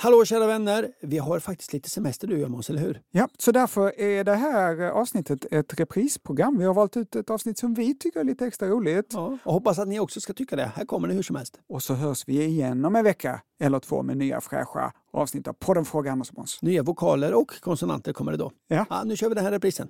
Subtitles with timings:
[0.00, 0.88] Hallå kära vänner!
[1.02, 3.00] Vi har faktiskt lite semester du och jag Måns, eller hur?
[3.10, 6.58] Ja, så därför är det här avsnittet ett reprisprogram.
[6.58, 9.06] Vi har valt ut ett avsnitt som vi tycker är lite extra roligt.
[9.12, 10.72] Ja, och hoppas att ni också ska tycka det.
[10.76, 11.60] Här kommer det hur som helst.
[11.68, 15.52] Och så hörs vi igen om en vecka eller två med nya fräscha avsnitt av
[15.52, 16.62] podden Fråga Anders och Måns.
[16.62, 18.52] Nya vokaler och konsonanter kommer det då.
[18.68, 18.86] Ja.
[18.90, 19.02] ja.
[19.04, 19.88] Nu kör vi den här reprisen.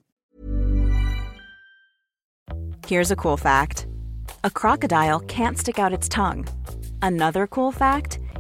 [2.87, 3.87] Here's a cool fact.
[4.41, 6.45] A crocodile can't stick out its tongue.
[7.03, 8.28] Another cool fact.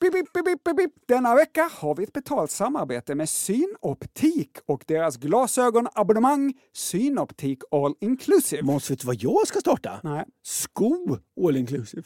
[0.00, 0.90] Bip, bip, bip, bip.
[1.08, 8.62] Denna vecka har vi ett betalt samarbete med Synoptik och deras glasögonabonnemang Synoptik All Inclusive.
[8.62, 10.00] Måns, vet du vad jag ska starta?
[10.02, 10.24] Nej.
[10.42, 12.02] Sko all inclusive.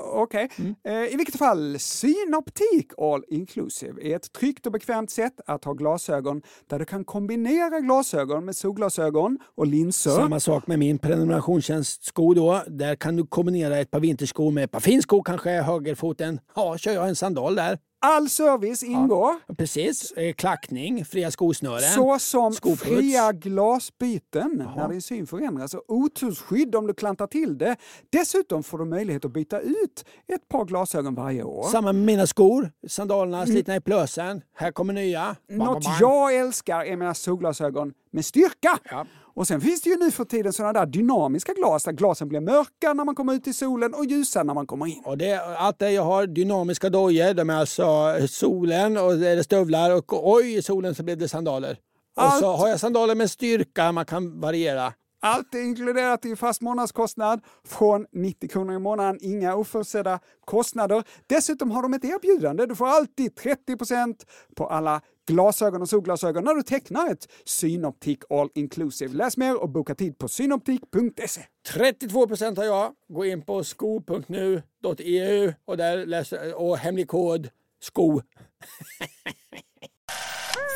[0.00, 0.48] Okej.
[0.58, 0.74] Mm.
[0.84, 5.72] Eh, I vilket fall, Synoptik All Inclusive är ett tryggt och bekvämt sätt att ha
[5.72, 10.10] glasögon där du kan kombinera glasögon med solglasögon och linser.
[10.10, 12.62] Samma sak med min prenumerationstjänst sko då.
[12.66, 16.40] Där kan du kombinera ett par vinterskor med ett par finskor kanske, högerfoten.
[16.54, 17.78] Ja, kör jag en sandal där.
[18.06, 20.12] All service ingår, Precis.
[20.12, 21.80] Eh, Klackning, fria skosnören.
[21.94, 22.82] så som skoputs.
[22.82, 27.76] fria glasbyten när din syn förändras och otursskydd om du klantar till det.
[28.10, 31.64] Dessutom får du möjlighet att byta ut ett par glasögon varje år.
[31.68, 32.72] Samma med mina skor.
[32.88, 34.42] Sandalerna slitna i plösen.
[34.56, 35.36] Här kommer nya.
[35.48, 35.94] Bam, bam, Något bam.
[36.00, 38.78] jag älskar är mina solglasögon med styrka.
[38.90, 39.06] Ja.
[39.34, 42.40] Och sen finns det ju nu för tiden sådana där dynamiska glas där glasen blir
[42.40, 45.02] mörka när man kommer ut i solen och ljusa när man kommer in.
[45.04, 49.42] Och det, allt det jag har, dynamiska dojor, de är alltså solen och det är
[49.42, 51.78] stövlar och oj, i solen så blev det sandaler.
[52.16, 52.60] Och så Allt.
[52.60, 54.92] har jag sandaler med styrka, man kan variera.
[55.20, 61.02] Allt är inkluderat i fast månadskostnad från 90 kronor i månaden, inga oförutsedda kostnader.
[61.26, 62.66] Dessutom har de ett erbjudande.
[62.66, 64.14] Du får alltid 30%
[64.56, 69.14] på alla glasögon och solglasögon när du tecknar ett Synoptik All Inclusive.
[69.16, 71.40] Läs mer och boka tid på synoptik.se.
[71.72, 72.92] 32 procent har jag.
[73.08, 77.48] Gå in på sko.nu.eu och där läser och hemlig kod
[77.82, 78.22] SKO.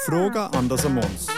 [0.08, 1.28] Fråga Anders och Måns.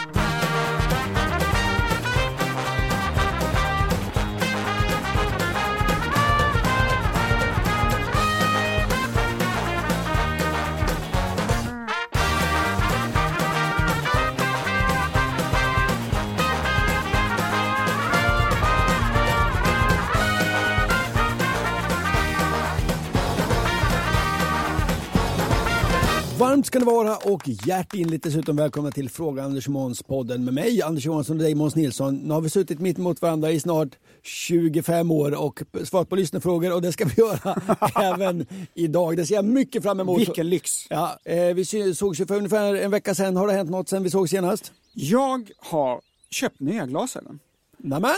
[26.40, 30.82] Varmt ska det vara och hjärtinligt dessutom välkomna till Fråga Anders Måns podden med mig
[30.82, 32.16] Anders Johansson och dig Måns Nilsson.
[32.16, 33.88] Nu har vi suttit mitt emot varandra i snart
[34.22, 37.62] 25 år och svarat på lyssnarfrågor och det ska vi göra
[38.14, 39.16] även idag.
[39.16, 40.20] Det ser jag mycket fram emot.
[40.20, 40.86] Vilken lyx!
[40.90, 41.64] Ja, eh, vi
[41.94, 43.36] sågs ju för ungefär en vecka sedan.
[43.36, 44.72] Har det hänt något sen vi såg senast?
[44.92, 47.38] Jag har köpt nya glasögon.
[47.78, 48.16] Nämen?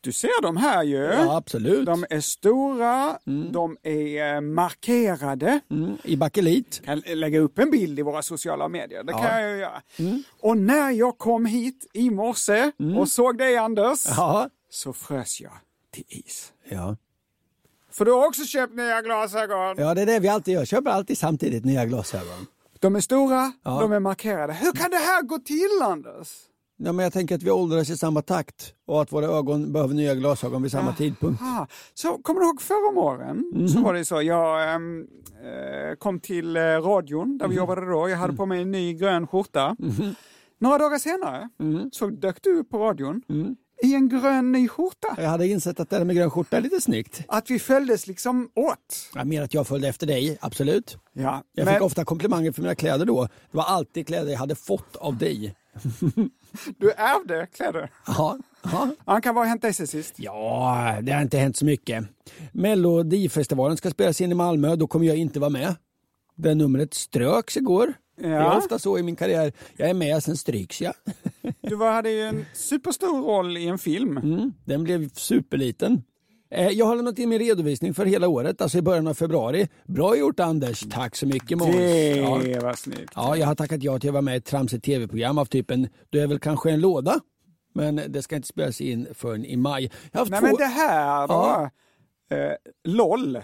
[0.00, 0.96] Du ser dem här ju.
[0.96, 1.86] Ja, absolut.
[1.86, 3.18] De är stora,
[3.52, 5.60] de är eh, markerade.
[5.70, 6.82] Mm, I bakelit.
[6.84, 9.02] kan lägga upp en bild i våra sociala medier.
[9.04, 9.82] Det kan jag göra.
[10.40, 14.50] Och när jag kom hit i morse och såg dig Anders, Ja.
[14.70, 15.52] så frös jag
[15.92, 16.52] till is.
[16.68, 16.96] Ja.
[17.90, 19.74] För du har också köpt nya glasögon.
[19.78, 20.64] ja, det är det vi alltid gör.
[20.64, 22.46] Köper alltid samtidigt nya glasögon.
[22.78, 23.80] De är stora, Ja.
[23.80, 24.52] de är markerade.
[24.52, 26.28] Hur kan det här gå till Anders?
[26.80, 29.94] Ja, men jag tänker att vi åldras i samma takt och att våra ögon behöver
[29.94, 31.42] nya glasögon vid samma tidpunkt.
[31.42, 33.68] Ah, så kommer du ihåg förra om åren?
[33.68, 38.08] Så var det så, jag eh, kom till eh, radion där vi jobbade då.
[38.08, 39.76] Jag hade på mig en ny grön skjorta.
[40.60, 41.48] Några dagar senare
[41.92, 43.22] så dök du upp på radion
[43.82, 45.14] i en grön ny skjorta.
[45.18, 47.20] Jag hade insett att det där med grön skjorta är lite snyggt.
[47.28, 49.10] Att vi följdes liksom åt.
[49.14, 50.96] Ja, mer att jag följde efter dig, absolut.
[51.12, 53.22] Ja, Jag men fick ofta komplimanger för mina kläder då.
[53.50, 55.54] Det var alltid kläder jag hade fått av dig.
[56.78, 57.90] Du ärvde kläder.
[58.06, 58.90] Ja, ja.
[59.04, 60.14] Ankan, vad har hänt dig sen sist?
[60.16, 62.04] ja, det har inte hänt så mycket.
[62.52, 65.74] Melodifestivalen ska spelas in i Malmö, då kommer jag inte vara med.
[66.34, 67.94] Det numret ströks igår.
[68.20, 68.58] Det är Ja.
[68.58, 69.52] ofta så i min karriär.
[69.76, 70.94] Jag är med, sen stryks jag.
[71.60, 74.16] Du var, hade ju en superstor roll i en film.
[74.16, 76.02] Mm, den blev superliten.
[76.50, 79.68] Eh, Jag har lämnat in min redovisning för hela året, alltså i början av februari.
[79.86, 81.74] Bra gjort Anders, tack så mycket Måns.
[82.16, 82.40] Ja.
[82.44, 83.12] Det var snyggt.
[83.16, 85.88] Ja, jag har tackat ja till att vara med i ett tramsigt tv-program av typen
[86.10, 87.20] Du är väl kanske en låda?
[87.74, 89.92] Men det ska inte spelas in förrän i maj.
[90.12, 90.30] Nej två...
[90.40, 91.62] men det här var
[92.30, 92.52] eh,
[92.84, 93.38] LOL.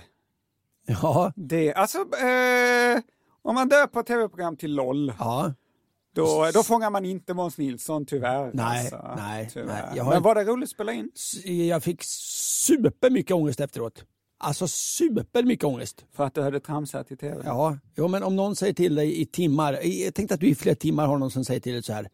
[0.86, 3.00] Ja, Det, alltså, eh,
[3.42, 5.52] om man döper tv-program till LOL ja.
[6.14, 8.50] Då, då fångar man inte Måns Nilsson tyvärr.
[8.54, 9.14] Nej, alltså.
[9.16, 9.88] nej, tyvärr.
[9.90, 10.00] nej.
[10.00, 11.10] Har Men var det roligt att spela in?
[11.68, 14.04] Jag fick supermycket ångest efteråt.
[14.38, 16.04] Alltså supermycket ångest.
[16.12, 17.42] För att du hade tramsat i tv?
[17.44, 20.54] Ja, jo, men om någon säger till dig i timmar, jag tänkte att du i
[20.54, 22.08] flera timmar har någon som säger till dig så här,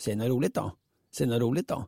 [0.00, 0.72] säg något roligt då,
[1.16, 1.84] säg något roligt då,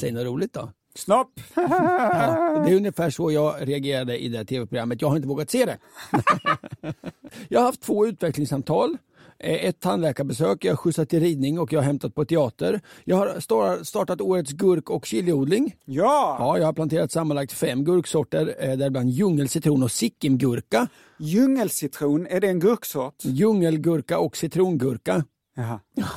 [0.00, 0.70] säg något roligt då.
[0.94, 1.40] Snopp!
[1.54, 5.02] Ja, det är ungefär så jag reagerade i det tv-programmet.
[5.02, 5.78] Jag har inte vågat se det.
[7.48, 8.98] jag har haft två utvecklingssamtal.
[9.38, 12.80] Eh, Ett tandläkarbesök, jag har skjutsat till ridning och jag har hämtat på teater.
[13.04, 15.74] Jag har star- startat årets gurk och chiliodling.
[15.84, 16.36] Ja!
[16.38, 20.88] Ja, jag har planterat sammanlagt fem gurksorter, eh, däribland djungelcitron och sikkimgurka.
[21.18, 23.14] Djungelcitron, är det en gurksort?
[23.22, 25.24] Djungelgurka och citrongurka.
[25.56, 25.80] Jaha.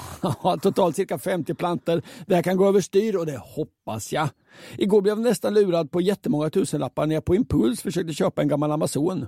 [0.44, 2.02] Ja, totalt cirka 50 planter.
[2.28, 4.30] Det här kan gå överstyr och det hoppas jag.
[4.78, 8.48] Igår blev jag nästan lurad på jättemånga tusenlappar när jag på impuls försökte köpa en
[8.48, 9.26] gammal Amazon.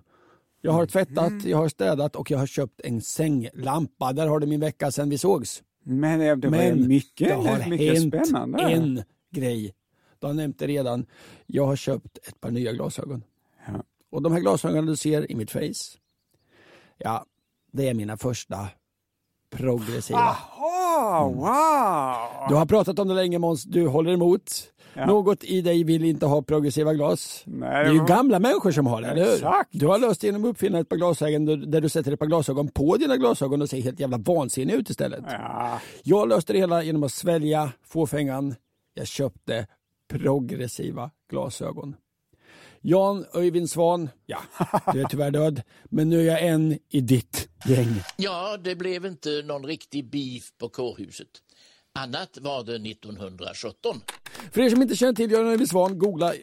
[0.62, 4.14] Jag har tvättat, jag har städat och jag har köpt en sänglampa.
[4.14, 5.64] Där har du min vecka sedan vi sågs.
[5.84, 8.64] Men det var Men mycket, det har mycket hänt spännande.
[8.64, 9.74] en grej.
[10.20, 11.06] Du har nämnt det redan.
[11.46, 13.24] Jag har köpt ett par nya glasögon.
[13.68, 13.84] Ja.
[14.12, 15.98] Och de här glasögonen du ser i mitt face,
[16.98, 17.26] ja,
[17.72, 18.68] det är mina första
[19.50, 20.20] progressiva.
[20.20, 22.50] Jaha, wow!
[22.50, 24.52] Du har pratat om det länge Måns, du håller emot.
[24.96, 25.06] Ja.
[25.06, 27.44] Något i dig vill inte ha progressiva glas.
[27.46, 29.34] Nej, det är ju gamla människor som har det, eller hur?
[29.34, 29.70] Exakt.
[29.72, 32.20] Du har löst det genom att uppfinna ett par glasögon där- där du sätter ett
[32.20, 35.24] par glasögon på dina glasögon och ser helt jävla vansinnig ut istället.
[35.28, 35.82] Ja.
[36.04, 38.56] Jag löste det hela genom att svälja fåfängan.
[38.94, 39.68] Jag köpte
[40.10, 41.96] progressiva glasögon.
[42.84, 44.38] Jan Öyvind Svan, ja,
[44.94, 48.02] du är tyvärr död, men nu är jag en i ditt gäng.
[48.18, 51.28] Ja, det blev inte någon riktig beef på kårhuset.
[51.94, 54.02] Annat var det 1917.
[54.52, 56.36] För er som inte känner till Jan Öyvind Svan, googla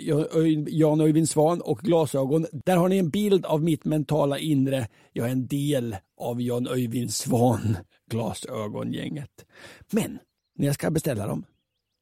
[0.69, 2.47] Jan Öyvind Svan och glasögon.
[2.53, 4.89] Där har ni en bild av mitt mentala inre.
[5.13, 7.77] Jag är en del av Jan Öyvind Svan
[8.11, 9.47] glasögongänget.
[9.93, 10.19] Men
[10.57, 11.45] när jag ska beställa dem,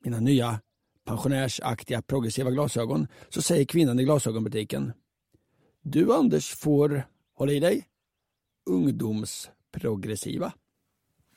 [0.04, 0.60] mina nya
[1.04, 4.92] pensionärsaktiga progressiva glasögon, så säger kvinnan i glasögonbutiken.
[5.82, 7.84] Du Anders får, håll i dig,
[8.70, 10.52] ungdomsprogressiva.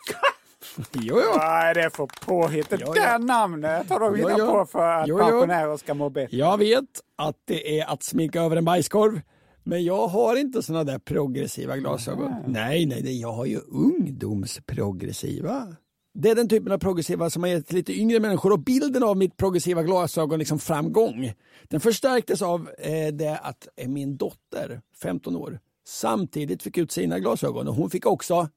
[0.94, 1.40] jo, jo.
[1.42, 2.70] Är det för påhitt?
[2.70, 5.26] Det där namnet har de hittat på för att Jo, jo.
[5.26, 6.38] pensionärer ska må bättre.
[6.38, 6.86] Jag vet
[7.16, 9.22] att det är att sminka över en bajskorv.
[9.64, 12.34] Men jag har inte såna där progressiva glasögon.
[12.48, 15.76] Nej, nej, nej, jag har ju ungdomsprogressiva.
[16.14, 19.18] Det är den typen av progressiva som har gett lite yngre människor och bilden av
[19.18, 21.34] mitt progressiva glasögon liksom framgång.
[21.68, 27.68] Den förstärktes av eh, det att min dotter, 15 år, samtidigt fick ut sina glasögon
[27.68, 28.50] och hon fick också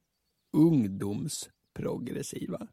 [1.79, 2.67] ungdomsprogressiva.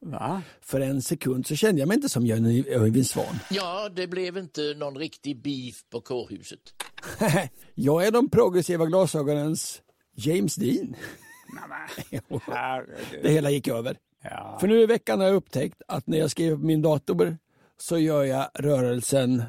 [0.00, 0.42] Va?
[0.60, 3.38] För en sekund så kände jag mig inte som Jan Öyvind Svan.
[3.50, 6.60] Ja, det blev inte någon riktig beef på kårhuset.
[7.74, 9.82] Jag är de progressiva glasögonens
[10.14, 10.96] James Dean.
[13.22, 13.98] Det hela gick över.
[14.22, 14.56] Ja.
[14.60, 17.38] För nu i veckan har jag upptäckt att när jag skriver på min dator
[17.76, 19.42] så gör jag rörelsen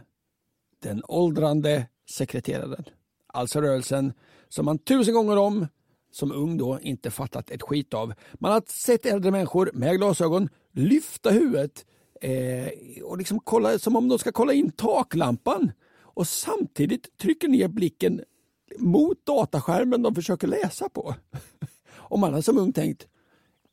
[0.84, 2.86] den åldrande sekreteraren.
[3.28, 4.14] Alltså rörelsen
[4.50, 5.68] som man tusen gånger om
[6.12, 8.14] som ung då inte fattat ett skit av.
[8.34, 11.86] Man har sett äldre människor med glasögon lyfta huvudet
[12.22, 12.68] eh,
[13.04, 18.22] och liksom kolla, som om de ska kolla in taklampan och samtidigt trycker ner blicken
[18.78, 21.16] mot dataskärmen de försöker läsa på.
[21.92, 23.08] Och man har som ung tänkt,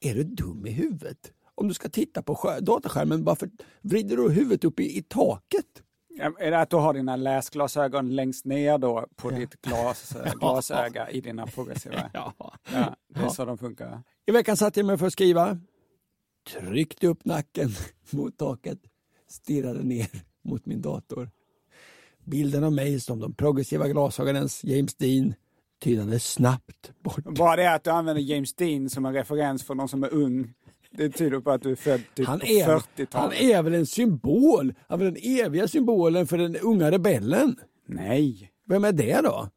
[0.01, 1.33] är du dum i huvudet?
[1.55, 3.51] Om du ska titta på dataskärmen, varför
[3.81, 5.83] vrider du huvudet upp i, i taket?
[6.19, 11.11] Ja, Är det att du har dina läsglasögon längst ner då på ditt glas, glasöga
[11.11, 12.11] i dina progressiva?
[12.13, 12.33] Ja.
[12.73, 14.03] Ja, det är så de funkar.
[14.27, 15.59] I veckan satte jag mig för att skriva,
[16.51, 17.71] tryckte upp nacken
[18.11, 18.79] mot taket,
[19.29, 20.09] stirrade ner
[20.45, 21.31] mot min dator.
[22.25, 25.35] Bilden av mig som de progressiva glasögonens James Dean
[25.81, 27.25] tynade snabbt bort.
[27.25, 30.55] Bara det att du använder James Dean som en referens för någon som är ung,
[30.97, 33.41] det tyder på att du är född typ Han på är, han 40-talet.
[33.41, 37.57] är väl en symbol, han är väl den eviga symbolen för den unga rebellen.
[37.87, 39.49] Nej, Vem är det då?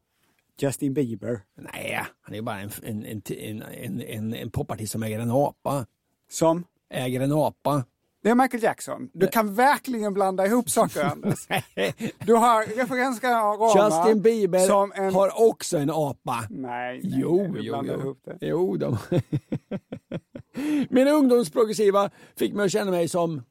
[0.60, 1.40] Justin Bieber.
[1.58, 5.30] Nej, han är bara en, en, en, en, en, en, en popartist som äger en
[5.30, 5.86] apa.
[6.30, 6.64] Som?
[6.90, 7.84] Äger en apa.
[8.22, 9.10] Det är Michael Jackson.
[9.12, 11.38] Du kan verkligen blanda ihop saker, Anders.
[12.18, 15.14] Du har referensramar Justin Bieber som en...
[15.14, 16.46] har också en apa.
[16.50, 18.00] Nej, nej, Jo, nej, jo, jo.
[18.00, 18.38] ihop det.
[18.40, 18.98] Jo, de.
[20.90, 23.42] Mina ungdomsprogressiva fick mig att känna mig som,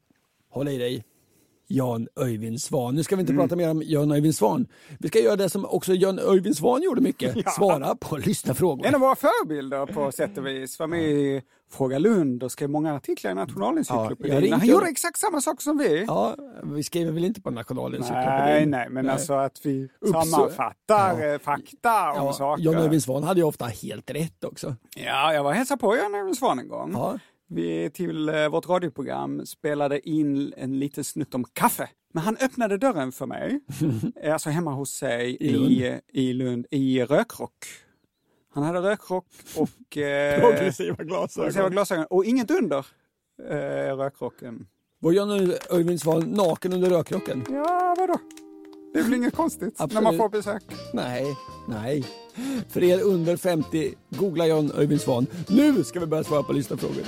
[0.50, 1.04] håll i dig,
[1.72, 2.96] Jan Öyvind Svan.
[2.96, 3.44] Nu ska vi inte Mm.
[3.44, 4.68] prata mer om Jan Öyvind Svan.
[5.00, 7.50] Vi ska göra det som också Jan Öyvind Svan gjorde mycket.
[7.56, 8.86] Svara på lyssnarfrågor.
[8.86, 12.70] En av våra förebilder på sätt och vis var med i Fråga Lund och skrev
[12.70, 14.40] många artiklar i Ja, Nationalencyklopedin.
[14.42, 16.04] ringde han gjorde exakt samma sak som vi.
[16.08, 18.46] Ja, vi skriver väl inte på Nationalencyklopedin?
[18.46, 22.64] Nej, nej, men alltså att vi sammanfattar eh, fakta om Ja, saker.
[22.64, 24.76] Jan Öyvind Svan hade ju ofta helt rätt också.
[24.96, 26.92] Ja, jag var och hälsade på Jan Öyvind Svan en gång.
[26.94, 27.20] Ja.
[27.50, 31.90] Vi till eh, vårt radioprogram spelade in en liten snutt om kaffe.
[32.14, 33.60] Men han öppnade dörren för mig,
[34.22, 35.72] eh, alltså hemma hos sig I Lund?
[35.72, 37.66] i, i Lund, i rökrock.
[38.54, 39.26] Han hade rökrock
[39.58, 41.72] och eh, Progressiva progressiva glasögon.
[41.72, 42.86] glasögon och inget under
[43.50, 44.68] eh, rökrocken.
[45.00, 47.46] Var John Öjvind Svan naken under rökrocken?
[47.50, 48.20] Ja, vadå?
[48.94, 50.18] Det är väl inget konstigt när man Absolut.
[50.18, 50.64] får besök.
[50.94, 51.26] Nej,
[51.68, 52.04] nej.
[52.70, 55.28] För er under 50, googla John Öjvind Svan.
[55.48, 57.04] Nu ska vi börja svara på lyssnarfrågor.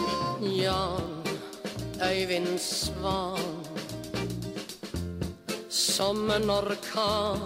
[0.64, 1.02] Jan
[2.02, 3.40] Öjvind Svan
[5.70, 7.38] Som en orkan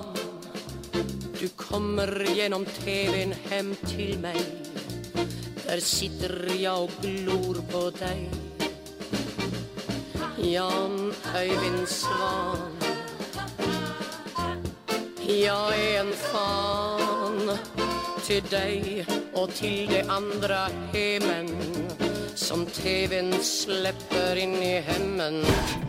[1.39, 4.41] Du kommer genom tvn hem till mig
[5.65, 8.29] Där sitter jag och glor på dig
[10.37, 12.74] Jan Öjvind Svan
[15.27, 17.57] jag är en fan
[18.25, 21.47] till dig och till de andra hemmen
[22.35, 25.43] som tvn släpper in i hemmen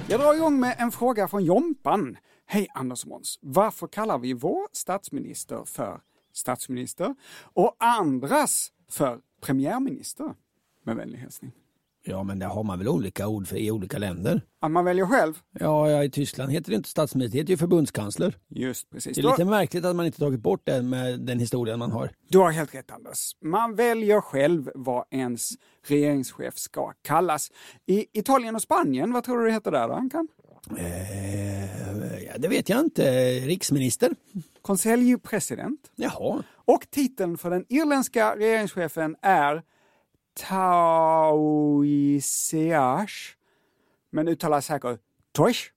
[0.09, 2.16] Jag drar igång med en fråga från Jompan.
[2.47, 3.38] Hej Anders och Måns.
[3.43, 6.00] Varför kallar vi vår statsminister för
[6.33, 10.35] statsminister och andras för premiärminister?
[10.85, 11.52] Med vänlig hälsning.
[12.09, 14.41] Ja, men det har man väl olika ord för i olika länder.
[14.61, 15.35] Att man väljer själv?
[15.61, 18.37] Ja, ja, i Tyskland heter det inte statsminister, det heter ju förbundskansler.
[18.49, 19.17] Just precis.
[19.17, 22.11] Det är lite märkligt att man inte tagit bort det med den historien man har.
[22.29, 23.33] du har helt rätt Anders.
[23.45, 25.51] Man väljer själv vad ens
[25.87, 27.51] regeringschef ska kallas.
[27.87, 30.29] I Italien och Spanien, vad tror du det heter där då, Ankan?
[30.79, 33.33] Eh, ja, det vet jag inte.
[33.41, 34.15] Riksminister?
[34.63, 35.81] Conselho president.
[35.97, 36.43] Jaha.
[36.65, 39.63] Och titeln för den irländska regeringschefen är
[42.16, 43.37] Taoiseach,
[44.11, 45.00] men uttalas säkert
[45.33, 45.73] Toish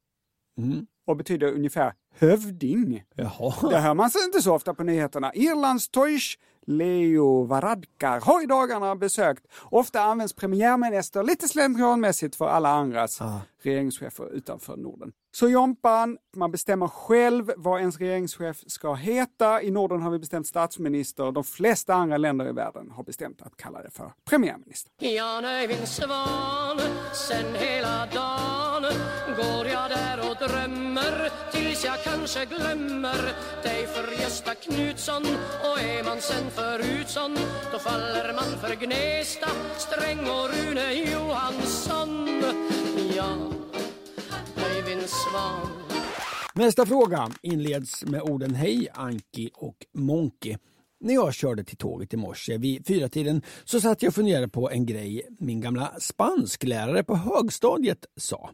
[0.58, 0.88] Mm.
[1.06, 3.04] och betyder ungefär hövding.
[3.16, 3.70] Jaha.
[3.70, 5.32] Det hör man sig inte så ofta på nyheterna.
[5.34, 9.44] Irlands Toish Leo Varadkar har i dagarna besökt.
[9.72, 13.42] Ofta används premiärminister lite slentrianmässigt för alla andras Ah.
[13.64, 15.12] regeringschefer utanför Norden.
[15.32, 19.62] Så Jompan, man bestämmer själv vad ens regeringschef ska heta.
[19.62, 21.32] I Norden har vi bestämt statsminister.
[21.32, 24.92] De flesta andra länder i världen har bestämt att kalla det för premiärminister.
[25.00, 26.80] Jan Öjvind Svan
[27.14, 28.84] Sen hela dagen
[29.38, 33.22] går jag där och drömmer tills jag kanske glömmer
[33.64, 35.22] dig för Gösta Knutsson
[35.62, 36.80] och är man sen för
[37.72, 42.28] då faller man för Gnesta, Sträng och Rune Johansson
[43.16, 43.38] Ja,
[44.66, 45.68] Öjvind Svan
[46.56, 50.58] Nästa fråga inleds med orden Hej Anki och Monki.
[51.00, 54.48] När jag körde till tåget i morse vid fyra tiden så satt jag och funderade
[54.48, 58.50] på en grej min gamla spansklärare på högstadiet sa.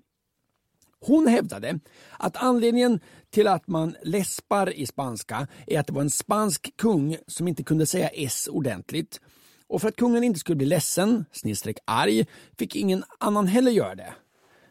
[1.00, 1.80] Hon hävdade
[2.20, 3.00] att anledningen
[3.30, 7.64] till att man läspar i spanska är att det var en spansk kung som inte
[7.64, 9.22] kunde säga S ordentligt.
[9.68, 12.26] Och för att kungen inte skulle bli ledsen, snedstreck arg,
[12.58, 14.14] fick ingen annan heller göra det.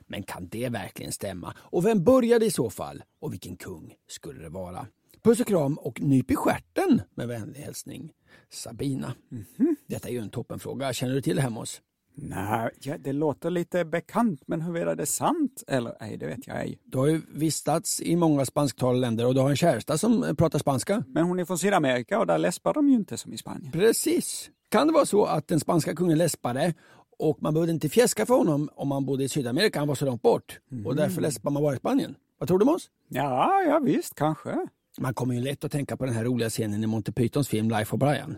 [0.06, 1.54] Men kan det verkligen stämma?
[1.58, 3.02] Och vem började i så fall?
[3.20, 4.86] Och vilken kung skulle det vara?
[5.22, 8.12] Puss och kram och nyp i stjärten med vänlig hälsning
[8.52, 9.14] Sabina.
[9.28, 9.76] Mhm.
[9.86, 10.92] Detta är ju en toppenfråga.
[10.92, 11.80] Känner du till det här Måns?
[12.16, 16.46] Nej, ja, det låter lite bekant, men huruvida det är sant eller ej, det vet
[16.46, 16.78] jag ej.
[16.84, 20.34] Du har ju vistats i många spansktalande länder och du har en käresta som eh,
[20.34, 21.04] pratar spanska.
[21.08, 23.72] Men hon är från Sydamerika och där läspar de ju inte som i Spanien.
[23.72, 24.50] Precis.
[24.68, 26.74] Kan det vara så att den spanska kungen läspade
[27.18, 30.04] och man behövde inte fjäska för honom om man bodde i Sydamerika, han var så
[30.04, 30.58] långt bort.
[30.84, 32.14] Och därför läspar man bara i Spanien.
[32.38, 32.90] Vad tror du Måns?
[33.08, 34.66] Ja, ja visst, kanske.
[34.98, 37.70] Man kommer ju lätt att tänka på den här roliga scenen i Monty Pythons film
[37.70, 38.36] Life of Brian.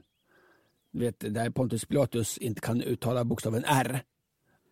[0.99, 4.01] Vet, där Pontus Pilatus inte kan uttala bokstaven R.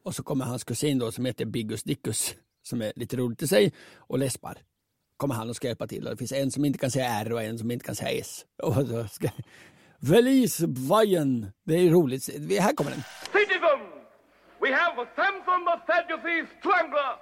[0.04, 3.48] Och så kommer hans kusin då som heter Biggus Dickus, som är lite roligt i
[3.48, 4.58] sig, och läspar.
[5.16, 6.04] Kommer han och ska hjälpa till.
[6.04, 8.20] Och det finns en som inte kan säga R och en som inte kan säga
[8.20, 8.44] S.
[8.62, 9.28] Och så ska...
[9.98, 11.52] Velis Bayern.
[11.64, 12.28] Det är roligt.
[12.60, 13.02] Här kommer den.
[13.32, 13.80] Citizen,
[14.62, 17.12] we have Samson the Sadducee Strangler,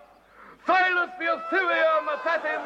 [0.67, 2.63] Silas the Assyrian Assassin,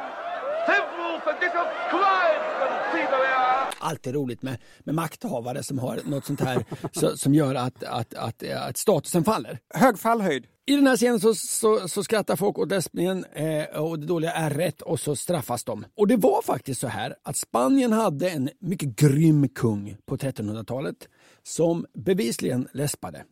[0.67, 3.73] several seditious scribes and Caesarea.
[3.79, 8.15] Alltid roligt med, med makthavare som har något sånt här så, som gör att, att,
[8.15, 9.59] att, att statusen faller.
[9.75, 10.47] Hög fallhöjd.
[10.67, 14.33] I den här scenen så, så, så skrattar folk åt läspningen eh, och det dåliga
[14.33, 15.85] ärret och så straffas de.
[15.97, 21.09] Och det var faktiskt så här att Spanien hade en mycket grym kung på 1300-talet
[21.43, 23.25] som bevisligen läspade.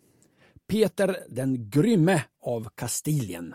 [0.68, 3.54] Peter den grymme av Kastilien.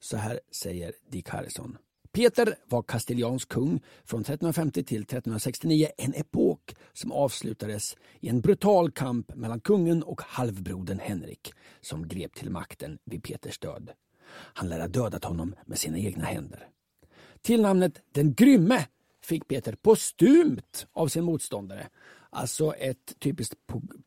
[0.00, 1.78] Så här säger Dick Harrison.
[2.12, 8.90] Peter var kastiliansk kung från 1350 till 1369, en epok som avslutades i en brutal
[8.90, 13.90] kamp mellan kungen och halvbrodern Henrik som grep till makten vid Peters död.
[14.30, 16.68] Han lär ha dödat honom med sina egna händer.
[17.42, 18.86] Tillnamnet Den grymme
[19.22, 21.88] fick Peter postumt av sin motståndare.
[22.30, 23.54] Alltså ett typiskt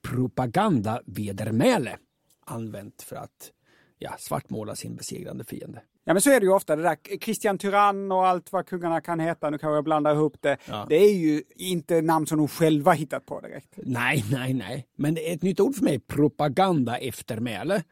[0.01, 1.97] propagandavedermäle.
[2.45, 3.51] använt för att
[4.01, 5.81] ja, svartmåla sin besegrande fiende.
[6.03, 9.01] Ja men så är det ju ofta, det där Christian Tyrann och allt vad kungarna
[9.01, 10.57] kan heta, nu kan jag blanda ihop det.
[10.65, 10.85] Ja.
[10.89, 13.73] Det är ju inte namn som de själva hittat på direkt.
[13.75, 14.87] Nej, nej, nej.
[14.95, 17.83] Men ett nytt ord för mig, propaganda eftermäle.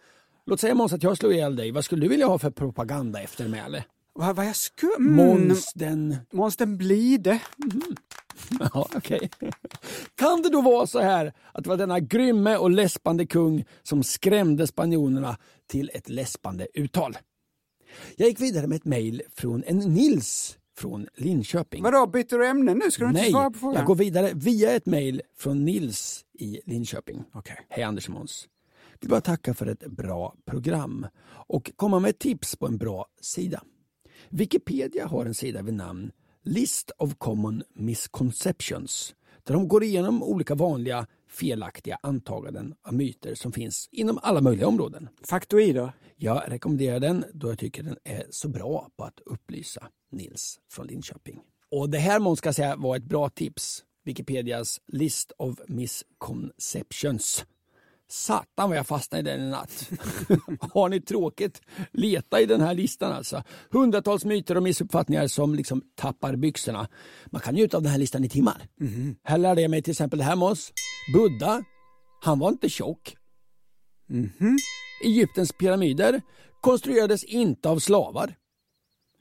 [0.45, 1.71] Låt säga Måns att jag slår ihjäl dig.
[1.71, 3.83] Vad skulle du vilja ha för propaganda eftermäle?
[4.13, 4.95] Vad, vad jag skulle...
[4.95, 6.15] Mm, Måns den...
[6.31, 7.39] Måns den blide.
[8.59, 9.29] Ja, okej.
[10.15, 14.03] Kan det då vara så här att det var denna grymme och läspande kung som
[14.03, 15.37] skrämde spanjorerna
[15.69, 17.17] till ett läspande uttal?
[18.15, 21.83] Jag gick vidare med ett mejl från en Nils från Linköping.
[21.83, 22.91] Vadå, byter du ämne nu?
[22.91, 23.75] Ska du inte Nej, svara på frågan?
[23.75, 27.23] jag går vidare via ett mejl från Nils i Linköping.
[27.33, 27.65] Okej.
[27.69, 28.47] Hej Anders och Måns.
[29.01, 33.63] Vill bara tacka för ett bra program och komma med tips på en bra sida.
[34.29, 36.11] Wikipedia har en sida vid namn
[36.43, 43.51] List of Common Misconceptions där de går igenom olika vanliga felaktiga antaganden av myter som
[43.51, 45.09] finns inom alla möjliga områden.
[45.23, 45.91] Faktoider.
[46.15, 50.87] Jag rekommenderar den då jag tycker den är så bra på att upplysa Nils från
[50.87, 51.39] Linköping.
[51.71, 53.83] Och det här ska jag säga var ett bra tips.
[54.05, 57.45] Wikipedias List of Misconceptions.
[58.11, 59.89] Satan vad jag fastnade i den i natt.
[60.73, 61.61] Har ni tråkigt?
[61.91, 63.43] Leta i den här listan alltså.
[63.71, 66.87] Hundratals myter och missuppfattningar som liksom tappar byxorna.
[67.25, 68.67] Man kan njuta av den här listan i timmar.
[69.23, 70.71] Här lärde jag mig till exempel det här Måns.
[71.13, 71.63] Buddha,
[72.21, 73.15] han var inte tjock.
[75.05, 76.21] Egyptens pyramider
[76.61, 78.35] konstruerades inte av slavar.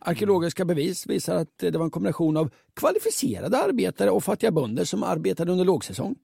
[0.01, 5.03] Arkeologiska bevis visar att det var en kombination av kvalificerade arbetare och fattiga bönder som
[5.03, 6.17] arbetade under lågsäsong.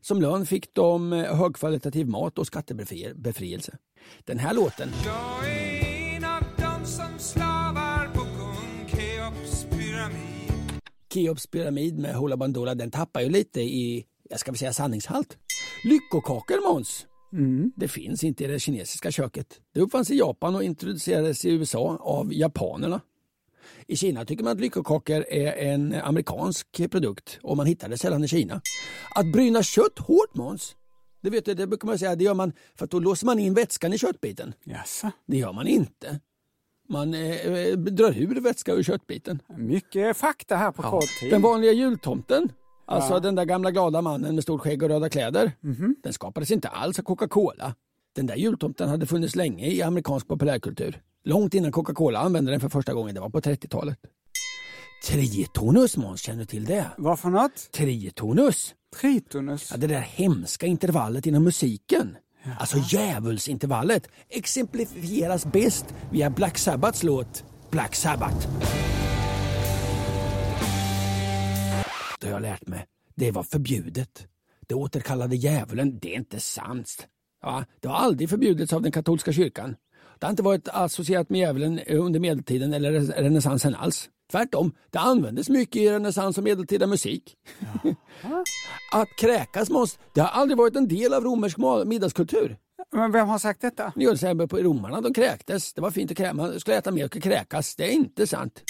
[0.00, 3.78] Som lön fick de eh, högkvalitativ mat och skattebefrielse.
[4.24, 10.52] Den här låten Jag är en av dem som slavar på kung Keops pyramid.
[11.14, 15.38] Keops pyramid med Hoola Bandoola, den tappar ju lite i, jag ska väl säga sanningshalt.
[15.84, 17.06] Lyckokakor Måns,
[17.76, 19.60] det finns inte i det kinesiska köket.
[19.74, 23.00] Det uppfanns i Japan och introducerades i USA av japanerna.
[23.86, 28.24] I Kina tycker man att lyckokakor är en amerikansk produkt och man hittar det sällan
[28.24, 28.60] i Kina.
[29.14, 30.76] Att bryna kött hårt Måns,
[31.22, 33.38] det, vet du, det brukar man säga, det gör man för att då låser man
[33.38, 34.54] in vätskan i köttbiten.
[34.64, 35.10] Jaså?
[35.26, 36.20] Det gör man inte.
[36.88, 39.42] Man eh, drar ur vätska ur köttbiten.
[39.56, 41.30] Mycket fakta här på kort tid.
[41.30, 42.52] Den vanliga jultomten,
[42.86, 45.52] alltså den där gamla glada mannen med stort skägg och röda kläder,
[46.02, 47.74] den skapades inte alls av Coca-Cola.
[48.12, 51.02] Den där jultomten hade funnits länge i amerikansk populärkultur.
[51.24, 53.98] Långt innan Coca-Cola använde den för första gången, det var på 30-talet.
[55.06, 56.86] Tritonus Måns, känner du till det?
[56.98, 57.72] Vad för något?
[57.72, 58.74] Tritonus?
[59.00, 59.70] Tritonus?
[59.70, 62.16] Ja, det där hemska intervallet inom musiken.
[62.58, 68.48] Alltså djävulsintervallet exemplifieras bäst via Black Sabbaths låt Black Sabbath.
[72.20, 72.86] Det har jag lärt mig.
[73.14, 74.26] Det var förbjudet.
[74.66, 77.06] Det återkallade djävulen, det är inte sant.
[77.42, 79.76] Ja, det har aldrig förbjudits av den katolska kyrkan.
[80.20, 84.08] Det har inte varit associerat med djävulen under medeltiden eller renässansen alls.
[84.30, 87.36] Tvärtom, det användes mycket i renässans och medeltida musik.
[88.92, 91.56] Att kräkas måste, det har aldrig varit en del av romersk
[91.86, 92.56] middagskultur.
[92.92, 93.92] Men vem har sagt detta?
[94.12, 95.74] Exempel på romarna, de kräktes.
[95.74, 97.76] Det var fint att kräka, man skulle äta mer och kräkas.
[97.76, 98.62] Det är inte sant.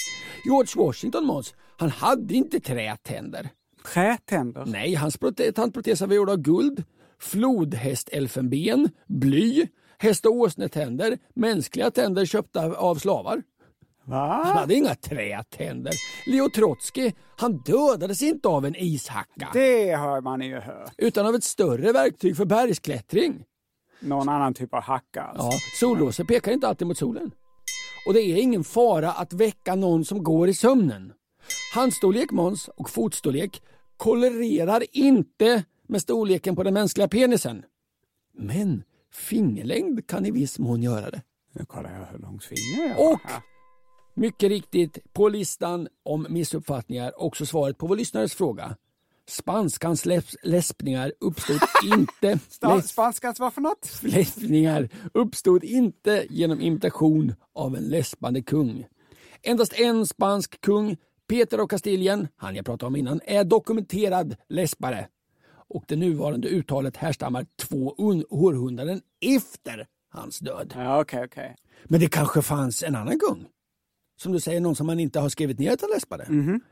[0.45, 3.49] George Washington Måns, han hade inte trätänder.
[3.93, 4.65] Trätänder?
[4.65, 6.83] Nej, hans prote- tandproteser var gjorda av guld,
[7.19, 9.67] flodhästelfenben, bly,
[10.01, 13.43] häst och åsnetänder, mänskliga tänder köpta av slavar.
[14.05, 14.43] Han Va?
[14.43, 15.93] hade inga trätänder.
[16.27, 19.49] Leo Trotsky, han dödades inte av en ishacka.
[19.53, 20.93] Det har man ju hört.
[20.97, 23.43] Utan av ett större verktyg för bergsklättring.
[23.99, 25.45] Någon annan typ av hacka alltså.
[25.45, 27.31] Ja, solroser pekar inte alltid mot solen.
[28.07, 31.13] Och det är ingen fara att väcka någon som går i sömnen.
[31.73, 33.61] Handstorlek Måns och fotstorlek
[33.97, 37.63] kollererar inte med storleken på den mänskliga penisen.
[38.37, 41.21] Men fingerlängd kan i viss mån göra det.
[41.53, 43.19] Nu kollar jag hur långt finger jag har Och
[44.13, 48.75] mycket riktigt på listan om missuppfattningar också svaret på vår lyssnares fråga.
[49.27, 51.59] Spanskans läs- läspningar uppstod
[51.93, 52.39] inte
[52.83, 53.99] Spanskans vad för något?
[54.03, 58.85] läspningar uppstod inte genom imitation av en läspande kung.
[59.43, 60.97] Endast en spansk kung,
[61.29, 65.07] Peter av Kastilien, han jag pratade om innan, är dokumenterad läspare.
[65.73, 69.01] Och det nuvarande uttalet härstammar två un- århundraden
[69.37, 70.73] efter hans död.
[70.75, 71.55] Ja, okej, okej.
[71.85, 73.45] Men det kanske fanns en annan kung?
[74.21, 76.25] Som du säger, någon som man inte har skrivit ner att han läspade?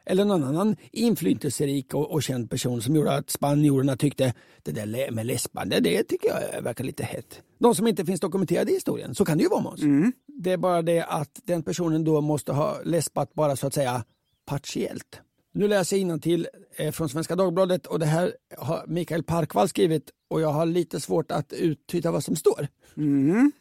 [0.06, 4.34] Eller någon annan inflytelserik och, och känd person som gjorde att spanjorerna tyckte
[4.64, 7.42] det där med läspande, det tycker jag verkar lite hett.
[7.60, 9.82] De som inte finns dokumenterade i historien, så kan det ju vara Måns.
[10.28, 14.04] Det är bara det att den personen då måste ha läspat bara så att säga
[14.46, 15.22] partiellt.
[15.60, 20.12] Nu läser jag till eh, från Svenska Dagbladet och det här har Mikael Parkvall skrivit
[20.28, 22.68] och jag har lite svårt att uttyda vad som står.
[22.98, 23.52] Mm.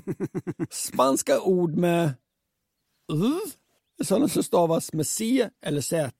[0.70, 2.14] Spanska ord med
[3.12, 3.50] u,
[4.04, 6.10] sådana som stavas med c eller z,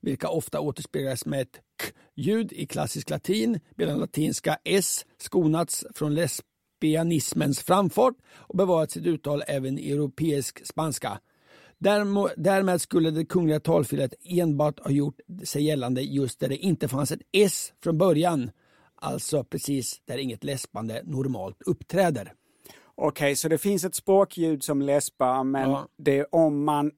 [0.00, 7.60] vilka ofta återspeglas med ett k-ljud i klassisk latin, medan latinska s skonats från lesbianismens
[7.60, 11.20] framfart och bevarat sitt uttal även i europeisk spanska.
[12.36, 17.12] Därmed skulle det kungliga talfelet enbart ha gjort sig gällande just där det inte fanns
[17.12, 18.50] ett s från början,
[18.94, 22.32] alltså precis där inget läspande normalt uppträder.
[22.94, 25.88] Okej, så det finns ett språkljud som läspar, men Ja.
[25.96, 26.90] det om man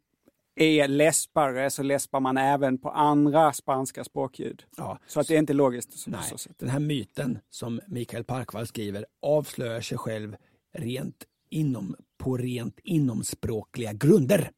[0.56, 4.64] är läspare så läspar man även på andra spanska språkljud.
[4.76, 4.98] Ja.
[5.06, 5.98] Så att det är inte logiskt.
[5.98, 6.58] Så, Nej, så sätt.
[6.58, 10.36] den här myten som Mikael Parkvall skriver avslöjar sig själv
[10.74, 14.50] rent inom, på rent inomspråkliga grunder.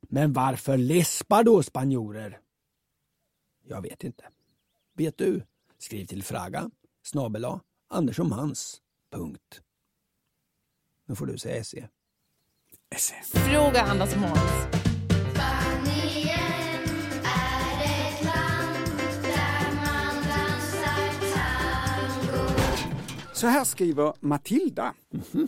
[0.00, 2.38] Men varför läspar då spanjorer?
[3.64, 4.24] Jag vet inte.
[4.94, 5.42] Vet du?
[5.78, 6.70] Skriv till Fraga
[7.02, 8.82] snabela Anderssonmans.
[9.10, 9.60] Punkt.
[11.06, 11.88] Nu får du säga SE.
[12.96, 13.14] SE.
[13.38, 14.68] Fråga Anders Måns.
[23.32, 24.94] Så här skriver Matilda.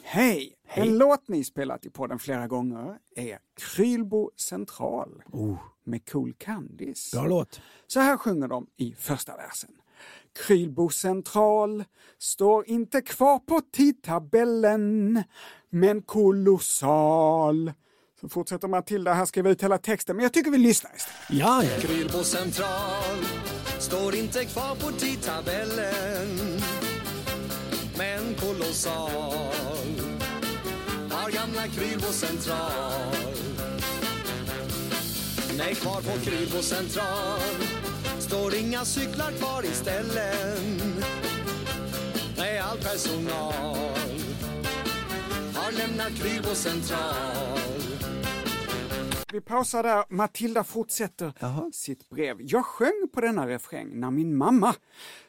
[0.05, 0.60] Hej!
[0.75, 5.23] En låt ni spelat i podden flera gånger är Krylbo central
[5.85, 7.17] med Cool Candice.
[7.17, 7.61] Bra låt.
[7.87, 9.71] Så här sjunger de i första versen.
[10.47, 11.85] Krylbo central
[12.19, 15.23] står inte kvar på tidtabellen,
[15.71, 17.73] men kolossal.
[18.21, 21.41] Så fortsätter Matilda här skriva ut hela texten, men jag tycker vi lyssnar istället.
[21.43, 21.81] Ja, ja.
[21.81, 23.25] Krylbo central
[23.79, 26.61] står inte kvar på tidtabellen
[28.01, 29.80] men kolossal
[31.61, 33.15] har Krylbo central.
[35.59, 37.41] Nej, kvar på Krylbo central.
[38.19, 40.81] Står inga cyklar kvar i ställen.
[42.37, 43.95] Nej, all personal
[45.55, 47.59] har lämnat Krylbo central.
[49.33, 50.05] Vi pausar där.
[50.09, 51.33] Matilda fortsätter
[51.73, 52.37] sitt brev.
[52.41, 54.75] Jag sjöng på denna refräng när min mamma,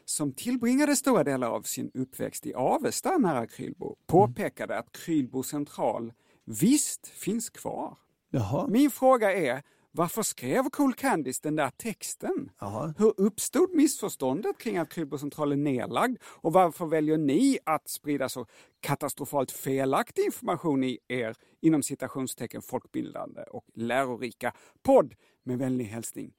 [0.06, 6.14] som tillbringade stora delar av sin uppväxt i Avesta nära Krylbo, påpekade att Krylbo central
[6.46, 7.98] visst finns kvar.
[8.30, 8.68] Jaha.
[8.68, 12.52] Min fråga är, varför skrev Cool Candice den där texten?
[12.60, 12.94] Jaha.
[12.98, 16.18] Hur uppstod missförståndet kring att Krylbo central är nedlagd?
[16.24, 18.46] Och varför väljer ni att sprida så
[18.82, 25.14] katastrofalt felaktig information i er, inom citationstecken, folkbildande och lärorika podd?
[25.44, 26.34] Med vänlig hälsning,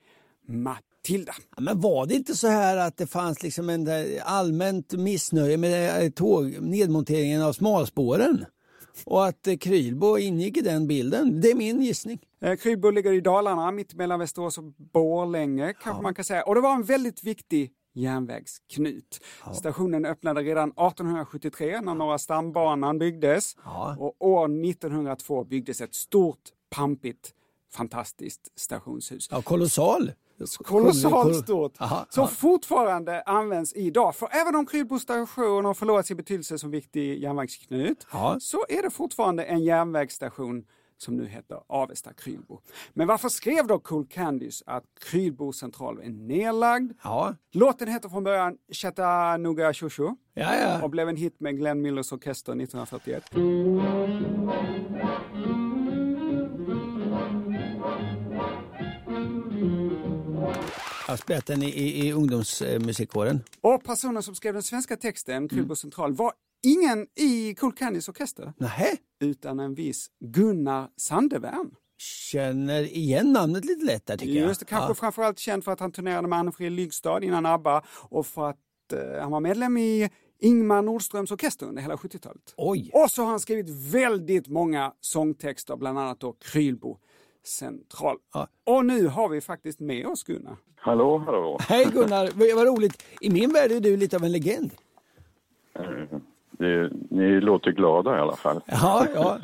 [0.49, 1.33] Matilda.
[1.57, 5.57] Ja, Men var det inte så här att det fanns liksom en där allmänt missnöje
[5.57, 8.45] med eh, tåg, nedmonteringen av smalspåren?
[9.05, 11.41] Och att eh, Krylbo ingick i den bilden?
[11.41, 12.21] Det är min gissning.
[12.43, 16.43] Eh, Krylbo ligger i Dalarna, mitt mellan Västerås och Borlänge kanske man kan säga.
[16.43, 19.21] Och det var en väldigt viktig järnvägsknut.
[19.55, 23.57] Stationen öppnade redan 1873 när Norra stambanan byggdes.
[23.65, 23.97] Ja.
[23.99, 26.39] Och år 1902 byggdes ett stort,
[26.71, 27.33] pampigt,
[27.73, 29.29] fantastiskt stationshus.
[29.31, 30.13] Ja, kolossal.
[30.65, 31.73] Kolossalt Kol- stort.
[31.81, 32.29] Aha, som ja.
[32.29, 34.17] fortfarande används idag.
[34.17, 38.37] För även om Krylbo station har förlorat sin betydelse som viktig järnvägsknut Ja.
[38.41, 40.65] så är det fortfarande en järnvägsstation
[41.03, 42.61] som nu heter Avesta Krylbo.
[42.93, 46.93] Men varför skrev då Cool Candice att Krylbo central är nedlagd?
[47.03, 50.83] Ja, Låten heter från början Chattanooga Shoshu ja, ja.
[50.83, 53.25] och blev en hit med Glenn Millers orkester 1941.
[61.07, 63.45] Jag har spelat den i, i, i ungdomsmusikkåren.
[63.61, 66.33] Och personen som skrev den svenska texten, Krylbo central, var
[66.63, 68.97] ingen i Cool Candice orkester Nähä?
[69.21, 71.71] utan en viss Gunnar Sandevärn.
[71.99, 74.49] Känner igen namnet lite lätt där tycker jag.
[74.49, 74.95] Just det, kanske Ja.
[74.95, 78.57] framförallt känd för att han turnerade med Anne-Frid Lygstad innan ABBA och för att
[78.93, 82.55] eh, han var medlem i Ingmar Nordströms orkester under hela 70-talet.
[82.57, 82.91] Oj!
[82.95, 86.99] Och så har han skrivit väldigt många sångtexter, bland annat då Krylbo
[87.45, 88.17] central.
[88.35, 88.49] Ja.
[88.67, 90.57] Och nu har vi faktiskt med oss Gunnar.
[90.77, 91.59] Hallå, hallå.
[91.61, 93.03] Hej Gunnar, vad vad roligt.
[93.21, 94.71] I min värld är du lite av en legend.
[95.75, 95.85] Eh,
[96.63, 98.61] Det, ni låter glada i alla fall.
[98.67, 99.39] Ja, ja.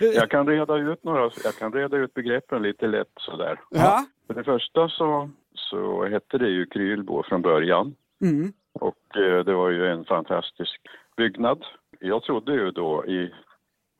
[0.14, 3.60] Jag kan reda ut några, jag kan reda ut begreppen lite lätt sådär.
[3.70, 4.04] Ja.
[4.26, 7.94] För det första så, så hette det ju Krylbo från början.
[8.22, 8.52] Mm.
[8.72, 10.80] Och eh, det var ju en fantastisk
[11.16, 11.64] byggnad.
[12.00, 13.32] Jag trodde ju då i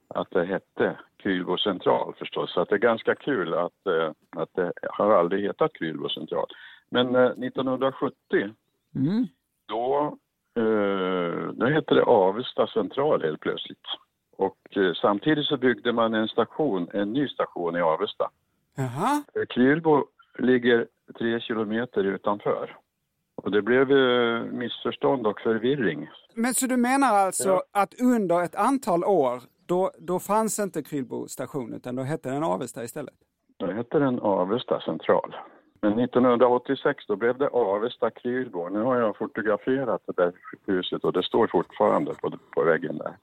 [0.08, 2.52] att det hette Krylbo central förstås.
[2.54, 6.46] Så att det är ganska kul att, eh, att det har aldrig hetat Krylbo central.
[6.90, 8.14] Men eh, 1970
[8.96, 9.26] Mm.
[9.68, 10.16] då,
[10.56, 13.86] eh, då hette det Avesta central helt plötsligt.
[14.36, 18.30] Och eh, samtidigt så byggde man en station, en ny station i Avesta.
[18.76, 19.22] Jaha.
[19.34, 20.04] Eh, Krylbo
[20.38, 20.86] ligger
[21.18, 22.76] tre kilometer utanför.
[23.36, 23.88] Och det blev
[24.52, 26.08] missförstånd och förvirring.
[26.34, 27.62] Men så du menar alltså Ja.
[27.72, 32.44] att under ett antal år, då, då fanns inte Krylbo station utan då hette den
[32.44, 33.14] Avesta istället?
[33.58, 35.36] Då hette den Avesta central.
[35.84, 38.68] Men 1986 då blev det Avesta Krylbo.
[38.68, 40.32] Nu har jag fotograferat det där
[40.66, 43.16] huset och det står fortfarande på, på väggen där.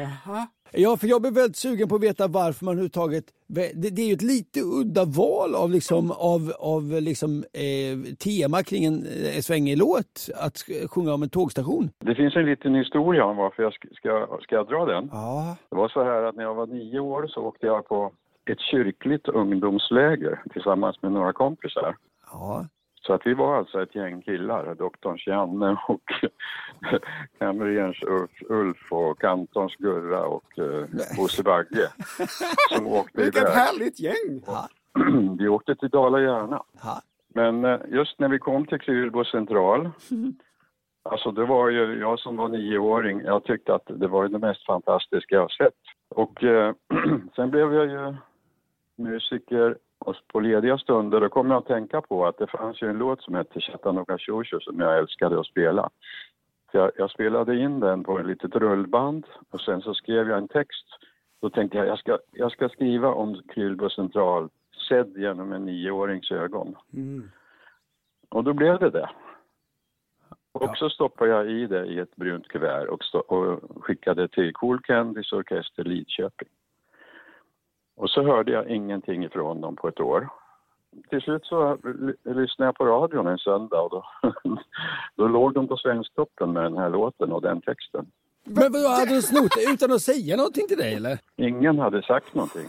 [0.00, 0.46] Jaha.
[0.72, 3.24] Ja, för jag blev väldigt sugen på att veta varför man överhuvudtaget...
[3.46, 8.62] Det, det är ju ett lite udda val av, liksom, av, av liksom, eh, tema
[8.62, 10.56] kring en eh, svängig låt, att
[10.90, 11.90] sjunga om en tågstation.
[11.98, 15.08] Det finns en liten historia om varför jag ska, ska, ska jag dra den.
[15.12, 15.56] Ja.
[15.70, 18.12] Det var så här att när jag var nio år så åkte jag på
[18.44, 21.96] ett kyrkligt ungdomsläger tillsammans med några kompisar.
[22.32, 22.66] Ja.
[23.02, 26.02] Så att vi var alltså ett gäng killar, doktorns Janne och
[27.38, 31.88] kamrerens Ulf, Ulf och kantons Gurra och eh, Bosse Bagge
[32.70, 33.52] som åkte Vilket iväg.
[33.52, 34.42] härligt gäng!
[35.38, 36.62] vi åkte till Dala-Järna.
[37.34, 39.90] Men eh, just när vi kom till Krylbo central,
[41.02, 44.66] alltså det var ju jag som var nioåring, jag tyckte att det var det mest
[44.66, 45.74] fantastiska jag sett.
[46.08, 46.74] Och eh,
[47.36, 48.14] sen blev jag ju
[49.02, 52.90] musiker och på lediga stunder då kom jag att tänka på att det fanns ju
[52.90, 55.90] en låt som hette Chattanooga Shoshu som jag älskade att spela.
[56.72, 60.48] Jag, jag spelade in den på ett litet rullband och sen så skrev jag en
[60.48, 60.86] text.
[61.40, 64.48] Då tänkte jag jag ska, jag ska skriva om Krylbo central
[64.88, 66.76] sedd genom en nioårings ögon.
[66.92, 67.30] Mm.
[68.28, 69.10] Och då blev det det.
[70.52, 74.80] Och så stoppade jag i det i ett brunt kuvert och, och skickade till Cool
[74.82, 76.48] Candys Orkester Lidköping.
[78.00, 80.28] Och så hörde jag ingenting ifrån dem på ett år.
[81.10, 81.78] Till slut så
[82.24, 84.04] lyssnade jag på radion en söndag och då,
[85.16, 88.06] då låg de på Svensktoppen med den här låten och den texten.
[88.44, 91.18] Men vadå, hade de snott det utan att säga någonting till dig eller?
[91.36, 92.66] Ingen hade sagt någonting.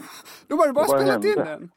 [0.48, 1.70] Då var det bara spelat in den.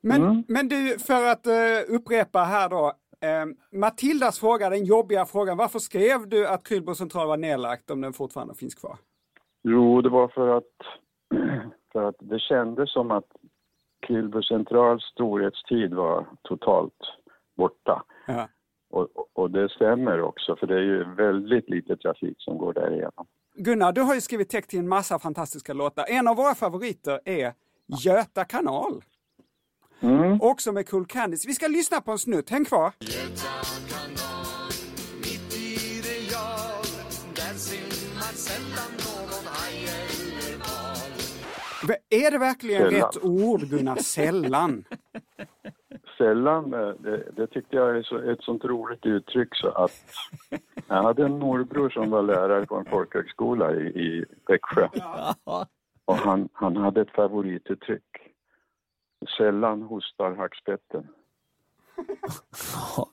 [0.00, 0.44] Men, Mm.
[0.48, 1.52] men du, för att eh,
[1.96, 2.92] upprepa här då.
[3.20, 8.00] Eh, Matildas fråga, den jobbiga frågan, varför skrev du att Krylbo central var nedlagt om
[8.00, 8.96] den fortfarande finns kvar?
[9.62, 10.64] Jo, det var för att,
[11.96, 13.24] för att det kändes som att
[14.06, 17.00] Krylbo centrals storhetstid var totalt
[17.56, 18.04] borta.
[18.26, 18.48] Ja.
[18.90, 22.90] Och, och det stämmer också, för det är ju väldigt lite trafik som går där
[22.92, 23.26] igenom.
[23.54, 26.04] Gunnar, du har ju skrivit text till en massa fantastiska låtar.
[26.08, 27.52] En av våra favoriter är
[28.04, 29.04] Göta kanal.
[30.00, 30.40] Mm.
[30.42, 31.46] Också med Cool Candies.
[31.46, 32.92] Vi ska lyssna på en snutt, häng kvar.
[33.00, 33.85] Mitt
[42.10, 43.00] Är det verkligen Sällan.
[43.00, 43.96] rätt ord, Gunnar?
[43.96, 44.84] Sällan.
[46.18, 49.92] Sällan, eh, det, det tyckte jag är så, ett sånt roligt uttryck så att
[50.88, 54.88] jag hade en morbror som var lärare på en folkhögskola i, i Växjö.
[56.04, 58.02] Och han, han hade ett favorituttryck.
[59.38, 61.08] Sällan hostar hackspetten.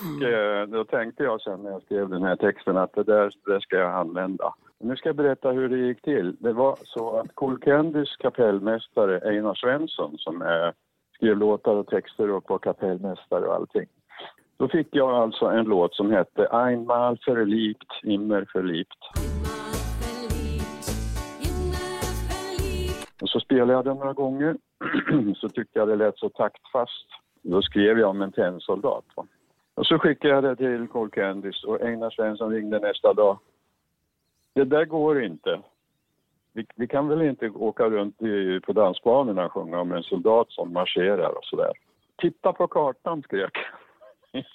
[0.00, 3.32] Och, eh, då tänkte jag sen när jag skrev den här texten att det där,
[3.44, 4.54] det där ska jag använda.
[4.78, 6.36] Nu ska jag berätta hur det gick till.
[6.40, 10.72] Det var så att Cool Candys kapellmästare Einar Svensson som är,
[11.14, 13.86] skrev låtar och texter och var kapellmästare och allting.
[14.58, 18.98] Då fick jag alltså en låt som hette Einmal verliebt, immer verliebt.
[23.22, 24.56] Och så spelade jag den några gånger.
[25.36, 27.06] så tyckte jag det lät så taktfast.
[27.42, 29.04] Då skrev jag om en tennsoldat.
[29.16, 29.26] Va?
[29.76, 33.38] Och så skickade jag det till Cool Candys och Einar Svensson ringde nästa dag.
[34.52, 35.60] Det där går inte.
[36.52, 40.50] Vi, vi kan väl inte åka runt i, på dansbanorna och sjunga om en soldat
[40.50, 41.72] som marscherar och sådär.
[42.16, 43.58] Titta på kartan, skrek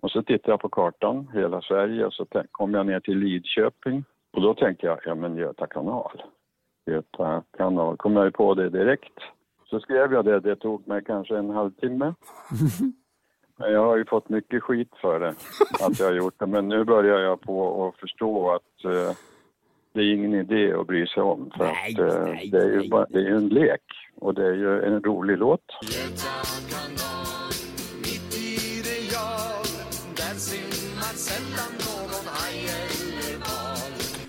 [0.00, 4.04] Och så tittade jag på kartan, hela Sverige, och så kom jag ner till Lidköping.
[4.32, 6.22] Och då tänkte jag, ja men Göta kanal.
[6.86, 9.18] Göta kanal, kom jag ju på det direkt.
[9.64, 12.14] Så skrev jag det, det tog mig kanske en halvtimme.
[13.58, 15.34] Jag har ju fått mycket skit för det,
[15.80, 16.46] att jag har gjort det.
[16.46, 19.16] Men nu börjar jag på att förstå att eh,
[19.92, 21.50] det är ingen idé att bry sig om.
[21.56, 23.82] För Nej, att eh, nej, det är ju bara, det är en lek
[24.20, 25.60] och det är ju en rolig låt.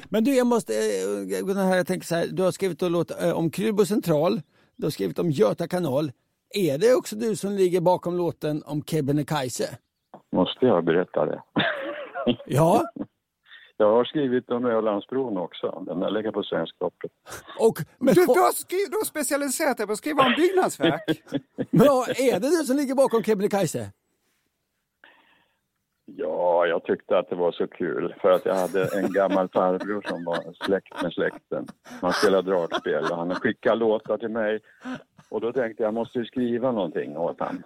[0.10, 3.22] Men du, jag måste, eh, Gunnar, jag tänker så här, du har skrivit en låt
[3.24, 4.42] eh, om Krylbo central,
[4.76, 6.12] du har skrivit om Göta kanal.
[6.56, 9.78] Är det också du som ligger bakom låten om Kebnekaise?
[10.36, 11.42] Måste jag berätta det?
[12.46, 12.84] Ja,
[13.78, 15.84] Jag har skrivit om Ölandsbron också.
[15.88, 17.10] Den har legat på Svensktoppen.
[17.60, 21.02] och men, Du, du, har skri- du har specialiserat dig på att skriva om byggnadsverk.
[21.72, 23.92] men ja, är det du som ligger bakom Kebnekaise?
[26.16, 30.02] Ja, jag tyckte att det var så kul för att jag hade en gammal farbror
[30.08, 31.68] som var släkt med släkten.
[32.02, 34.60] Man spelade dragspel och han skickade låtar till mig
[35.30, 37.64] och då tänkte jag, jag måste ju skriva någonting åt han.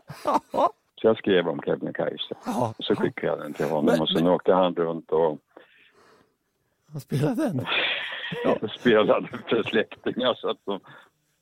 [1.02, 2.36] Så jag skrev om Kebnekaise.
[2.78, 5.38] Och så skickade jag den till honom och sen åkte han runt och
[6.88, 7.66] Vad spelar den?
[8.44, 10.80] ja, spelade för släktingar så att de,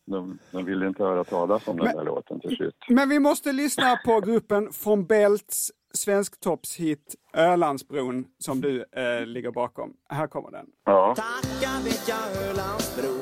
[0.05, 2.75] de, de ville inte höra talas om den Men- där låten till slut.
[2.89, 9.93] Men vi måste lyssna på gruppen från Belts svensktoppshit Ölandsbron som du eh, ligger bakom.
[10.09, 10.65] Här kommer den.
[10.85, 11.15] Ja.
[11.15, 13.21] Tacka vet jag Ölandsbron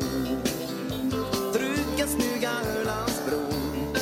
[1.54, 2.50] Truken snygga
[2.80, 3.94] Ölandsbron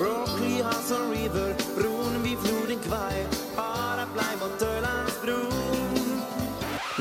[0.00, 3.24] Broccoli Hudson River Bron vid floden Kwai
[3.56, 5.52] Bara blaj mot Ölandsbron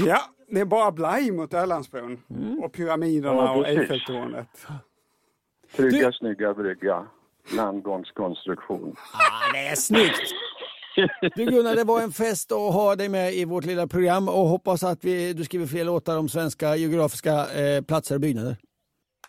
[0.08, 2.20] Ja, det är bara blaj mot Ölandsbron.
[2.64, 3.68] Och pyramiderna Ja, och.
[3.68, 4.68] Eiffeltornet.
[5.76, 7.08] Trygga, snygga brygga.
[7.52, 8.96] Landgångskonstruktion.
[9.14, 10.34] Ah, det är snyggt!
[11.36, 14.48] Du Gunnar, det var en fest att ha dig med i vårt lilla program och
[14.48, 18.58] hoppas att vi, du skriver fler låtar om svenska geografiska eh, platser och byggnader.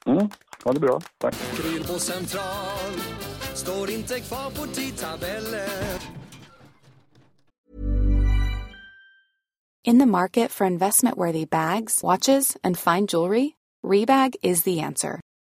[0.06, 0.28] Mm,
[0.64, 1.00] ha det bra.
[1.18, 1.34] Tack.
[1.34, 2.92] Krylbo central
[3.54, 5.98] Står inte kvar på tidtabellen
[9.84, 15.20] In the market for investment-worthy bags, watches, and fine jewelry, Rebag is the answer.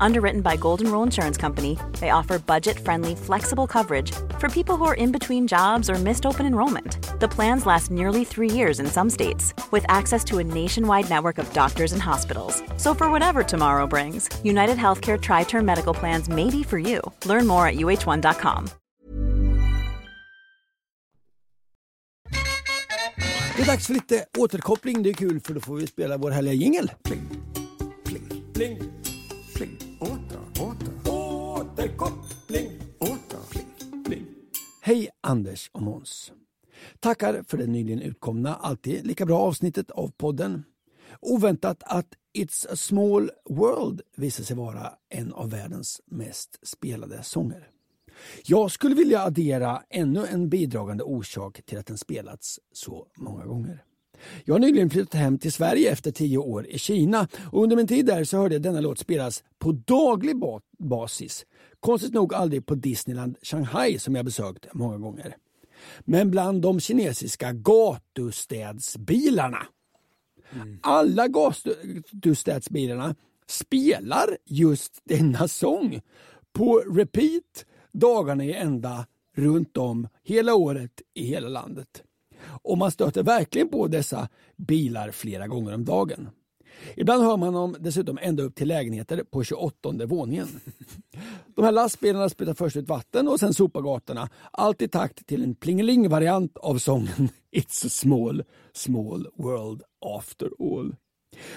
[0.00, 4.84] Underwritten by Golden Rule Insurance Company, they offer budget friendly, flexible coverage for people who
[4.84, 6.98] are in between jobs or missed open enrollment.
[7.20, 11.38] The plans last nearly three years in some states, with access to a nationwide network
[11.38, 12.62] of doctors and hospitals.
[12.76, 17.00] So, for whatever tomorrow brings, United Healthcare Tri Term Medical Plans may be for you.
[17.26, 18.70] Learn more at uh1.com.
[23.58, 25.02] Det är dags för lite återkoppling.
[25.02, 26.90] Det är kul för då får vi spela vår härliga jingel.
[27.04, 27.28] Pling,
[28.54, 28.92] pling,
[29.58, 33.64] åter, åter Återkoppling, åter,
[34.04, 34.26] pling
[34.82, 36.32] Hej Anders och Måns.
[37.00, 40.64] Tackar för det nyligen utkomna, alltid lika bra avsnittet av podden.
[41.20, 42.06] Oväntat att
[42.38, 47.70] It's a small world visar sig vara en av världens mest spelade sånger.
[48.44, 53.84] Jag skulle vilja addera ännu en bidragande orsak till att den spelats så många gånger.
[54.44, 57.86] Jag har nyligen flyttat hem till Sverige efter tio år i Kina och under min
[57.86, 61.46] tid där så hörde jag denna låt spelas på daglig ba- basis.
[61.80, 65.36] Konstigt nog aldrig på Disneyland Shanghai som jag besökt många gånger.
[66.00, 69.66] Men bland de kinesiska gatustädsbilarna.
[70.82, 73.14] Alla gatustädsbilarna
[73.46, 76.00] spelar just denna sång
[76.52, 82.02] på repeat dagarna i ända runt om hela året i hela landet.
[82.62, 86.28] Och man stöter verkligen på dessa bilar flera gånger om dagen.
[86.96, 90.48] Ibland hör man dem dessutom ända upp till lägenheter på 28 våningen.
[91.54, 94.28] De här lastbilarna sprutar först ut vatten och sen sopar gatorna.
[94.52, 99.82] Allt i takt till en plingeling-variant av sången It's a small, small world
[100.18, 100.94] after all.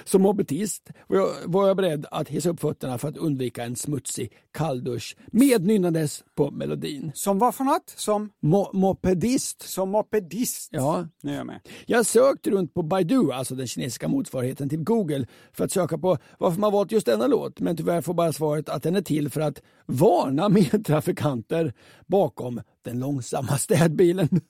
[0.03, 3.75] Som mopedist var jag, var jag beredd att hissa upp fötterna för att undvika en
[3.75, 7.11] smutsig kalldusch mednynnandes på melodin.
[7.15, 7.93] Som vad för något?
[7.95, 8.29] Som?
[8.39, 9.61] Mo mopedist.
[9.61, 10.69] Som mopedist?
[10.71, 11.07] Ja.
[11.23, 11.59] Nu är jag med.
[11.85, 15.97] Jag har sökt runt på Baidu, alltså den kinesiska motsvarigheten till Google, för att söka
[15.97, 19.01] på varför man valt just denna låt, men tyvärr får bara svaret att den är
[19.01, 21.73] till för att varna medtrafikanter
[22.07, 24.29] bakom den långsamma städbilen.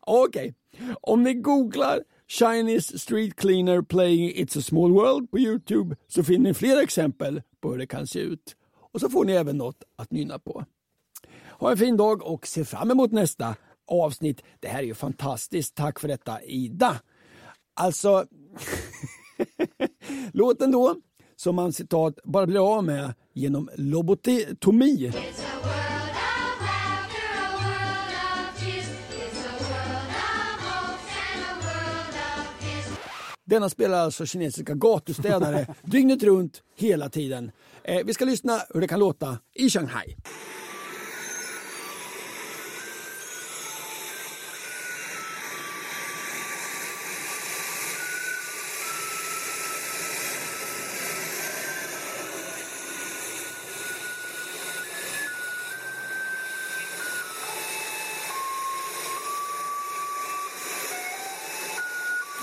[0.00, 0.54] Okej,
[1.00, 6.48] om ni googlar Chinese Street Cleaner Playing It's a Small World på Youtube så finner
[6.48, 8.56] ni fler exempel på hur det kan se ut.
[8.92, 10.64] Och så får ni även något att nynna på.
[11.50, 13.54] Ha en fin dag och se fram emot nästa
[13.86, 14.42] avsnitt.
[14.60, 15.74] Det här är ju fantastiskt.
[15.74, 17.00] Tack för detta Ida.
[17.74, 18.26] Alltså,
[20.32, 20.96] Låten då,
[21.36, 25.12] som man citat bara blir av med genom lobotomi.
[33.48, 37.50] Denna spelar alltså kinesiska gatustädare dygnet runt, hela tiden.
[37.84, 40.16] Eh, vi ska lyssna hur det kan låta i Shanghai.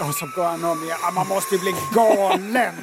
[0.07, 0.97] Och så går han om igen.
[1.15, 2.75] Man måste ju bli galen!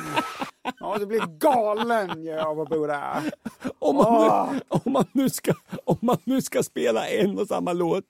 [0.81, 3.33] Man måste bli galen ja, av att bo där.
[3.79, 5.55] Om man, nu, om, man nu ska,
[5.85, 8.05] om man nu ska spela en och samma låt,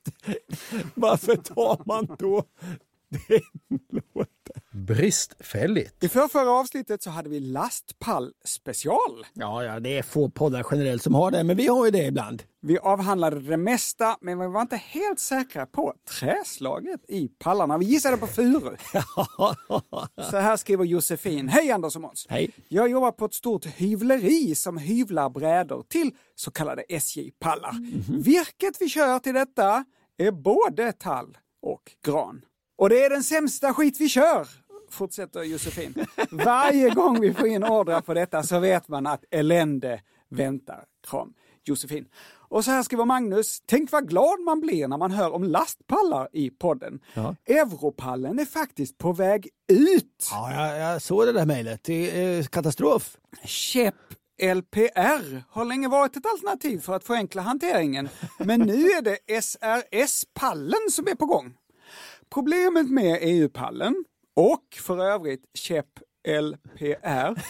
[0.95, 2.45] varför tar man då
[3.09, 4.63] den låten?
[4.71, 6.05] Bristfälligt.
[6.05, 9.27] I förra avsnittet så hade vi lastpall special.
[9.33, 12.05] Ja, ja, det är få poddar generellt som har det, men vi har ju det
[12.05, 12.43] ibland.
[12.65, 17.79] Vi avhandlade det mesta, men vi var inte helt säkra på träslaget i pallarna.
[17.79, 18.77] Vi gissade på furu.
[20.31, 21.49] Så här skriver Josefin.
[21.49, 22.27] Hej Anders och Måns!
[22.29, 22.51] Hej!
[22.69, 27.75] Jag jobbar på ett stort hyvleri som hyvlar brädor till så kallade SJ-pallar.
[28.23, 29.85] Virket vi kör till detta
[30.19, 32.45] är både tall och gran.
[32.79, 34.49] Och det är den sämsta skit vi kör!
[34.91, 35.95] Fortsätter Josefin.
[36.31, 40.85] Varje gång vi får in ordrar på detta så vet man att elände väntar.
[41.07, 41.35] Kram.
[41.65, 42.07] Josefin.
[42.53, 43.63] Och så här skriver Magnus.
[43.67, 47.01] Tänk vad glad man blir när man hör om lastpallar i podden.
[47.15, 47.37] Ja.
[47.47, 50.29] Europallen är faktiskt på väg ut.
[50.31, 51.85] Ja, jag, jag såg det där mejlet.
[51.85, 53.17] Det är katastrof.
[53.45, 53.95] Käpp
[54.43, 60.91] LPR har länge varit ett alternativ för att förenkla hanteringen, men nu är det SRS-pallen
[60.91, 61.55] som är på gång.
[62.31, 64.05] Problemet med EU-pallen,
[64.37, 65.99] och för övrigt Käpp
[66.29, 67.41] LPR,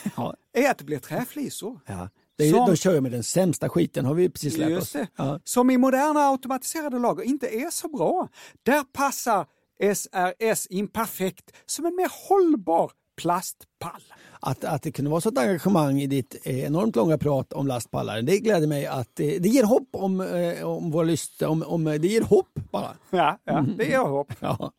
[0.53, 1.81] är att det blir träflisor.
[1.87, 2.09] Ja.
[2.43, 4.97] Det är, Som- De kör ju med den sämsta skiten har vi precis lärt oss.
[5.17, 5.41] Ja.
[5.45, 8.29] Som i moderna automatiserade lager inte är så bra.
[8.63, 9.47] Där passar
[9.95, 14.03] SRS in perfekt som en mer hållbar plastpall.
[14.41, 17.67] Att, att det kunde vara så ett engagemang i ditt eh, enormt långa prat om
[17.67, 21.63] lastpallar, det gläder mig att eh, det ger hopp om, eh, om våra lyssnare, om,
[21.63, 22.97] om, det ger hopp bara.
[23.11, 24.33] Ja, ja det ger hopp.
[24.41, 24.73] Ja.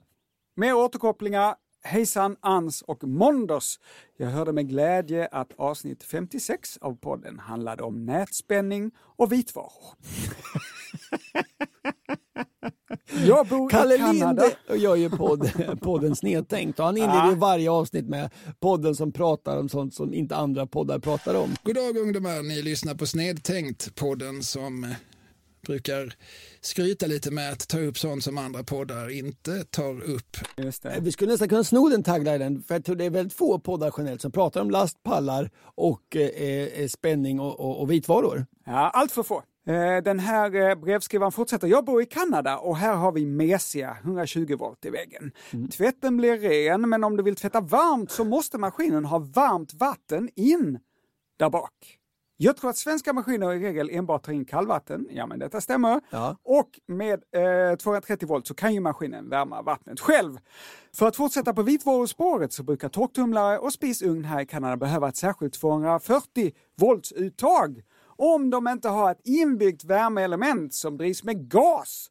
[0.55, 1.55] Mer återkopplingar.
[1.83, 3.79] Hejsan Ans och Monders.
[4.17, 9.83] Jag hörde med glädje att avsnitt 56 av podden handlade om nätspänning och vitvaror.
[13.27, 14.43] Jag bor Kalle i Kanada.
[14.43, 17.35] Linde gör ju podd, podden Snedtänkt och han inleder Ja.
[17.35, 18.29] varje avsnitt med
[18.59, 21.55] podden som pratar om sånt som inte andra poddar pratar om.
[21.63, 24.95] God dag ungdomar, ni lyssnar på Snedtänkt, podden som
[25.63, 26.13] brukar
[26.61, 30.37] skryta lite med att ta upp sånt som andra poddar inte tar upp.
[30.57, 33.59] Just Vi skulle nästan kunna sno den taglinen, för jag tror det är väldigt få
[33.59, 38.45] poddar generellt som pratar om lastpallar och eh, eh, spänning och, och, och vitvaror.
[38.65, 39.43] Ja, allt för få.
[39.67, 41.67] Eh, Den här eh, brevskrivaren fortsätter.
[41.67, 45.31] Jag bor i Kanada och här har vi mesiga 120 volt i väggen.
[45.71, 50.29] Tvätten blir ren, men om du vill tvätta varmt så måste maskinen ha varmt vatten
[50.35, 50.79] in
[51.39, 51.99] där bak.
[52.37, 55.07] Jag tror att svenska maskiner i regel enbart tar in kallvatten.
[55.11, 56.01] Ja, men detta stämmer.
[56.43, 57.23] Och med
[57.71, 60.37] eh, 230 volt så kan ju maskinen värma vattnet själv.
[60.95, 65.17] För att fortsätta på vitvaruspåret så brukar torktumlare och spisugn här i Kanada behöva ett
[65.17, 67.81] särskilt 240 volts uttag.
[68.05, 72.09] Om de inte har ett inbyggt värmeelement som drivs med gas,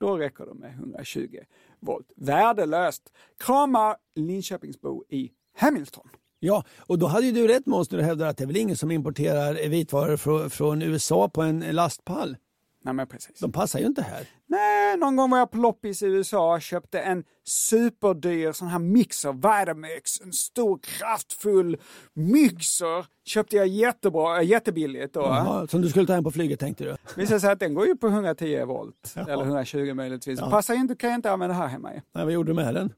[0.00, 1.38] då räcker det med 120
[1.80, 2.12] volt.
[2.16, 3.12] Värdelöst.
[3.38, 6.08] Kramar Linköpingsbo i Hamilton.
[6.44, 8.56] Ja, och då hade ju du rätt Måns när du hävdar att det är väl
[8.56, 12.36] ingen som importerar vitvaror från, från USA på en lastpall.
[12.84, 13.40] Nej, men precis.
[13.40, 14.28] De passar ju inte här.
[14.46, 18.78] Nej, någon gång var jag på loppis i USA och köpte en superdyr sån här
[18.78, 21.76] mixer, Vitamix, en stor kraftfull
[22.14, 23.06] mixer.
[23.24, 25.20] Köpte jag jättebra, äh, jättebilligt då.
[25.20, 26.96] Jaha, som du skulle ta hem på flyget tänkte du?
[27.16, 30.40] Visade sig att den går ju på 110 volt, eller 120 möjligtvis.
[30.40, 30.50] Ja.
[30.50, 31.90] Passar inte, kan jag inte använda här hemma.
[31.90, 32.92] Nej, vad gjorde du med den?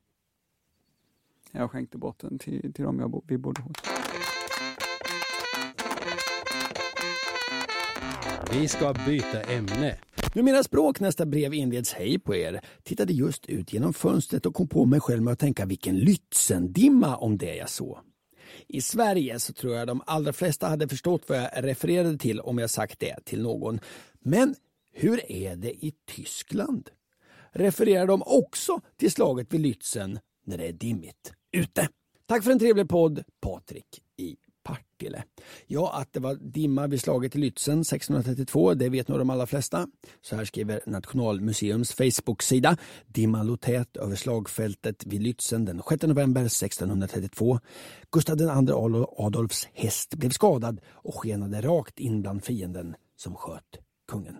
[1.56, 3.76] Jag skänkte bort den till, till dem jag bo, vi bodde hos.
[8.52, 9.98] Vi ska byta ämne.
[10.34, 12.60] Nu mina språk nästa brev inleds hej på er.
[12.82, 17.16] Tittade just ut genom fönstret och kom på mig själv med att tänka vilken Lützendimma
[17.16, 17.98] om det jag såg.
[18.68, 22.58] I Sverige så tror jag de allra flesta hade förstått vad jag refererade till om
[22.58, 23.80] jag sagt det till någon.
[24.20, 24.54] Men
[24.92, 26.90] hur är det i Tyskland?
[27.50, 31.88] Refererar de också till slaget vid Lützen när det är dimmigt ute?
[32.26, 34.36] Tack för en trevlig podd, Patrik i
[34.66, 35.24] Partille.
[35.66, 39.46] Ja, att det var dimma vid slaget i Lützen 1632, det vet nog de allra
[39.46, 39.88] flesta.
[40.20, 42.76] Så här skriver Nationalmuseums Facebook-sida.
[43.06, 47.58] Dimma låg tät över slagfältet vid Lützen den 6 november 1632.
[48.12, 53.78] Gustav II Adolfs häst blev skadad och skenade rakt in bland fienden som sköt
[54.08, 54.36] kungen.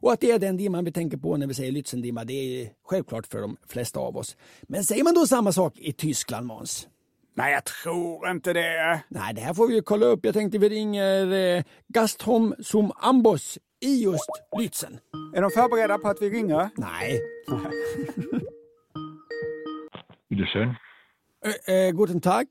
[0.00, 2.32] Och att det är den dimman vi tänker på när vi säger Lützendimma, det
[2.62, 4.36] är självklart för de flesta av oss.
[4.62, 6.88] Men säger man då samma sak i Tyskland, Måns?
[7.34, 9.00] Nej, jag tror inte det.
[9.08, 10.24] Nej, det här får vi ju kolla upp.
[10.24, 14.98] Jag tänkte vi ringer eh, Gastholm som Ambos i just Lützen.
[15.34, 16.70] Är de förberedda på att vi ringer?
[16.76, 17.20] Nej.
[20.52, 20.74] Schön.
[21.66, 22.46] Äh, äh, guten Tag.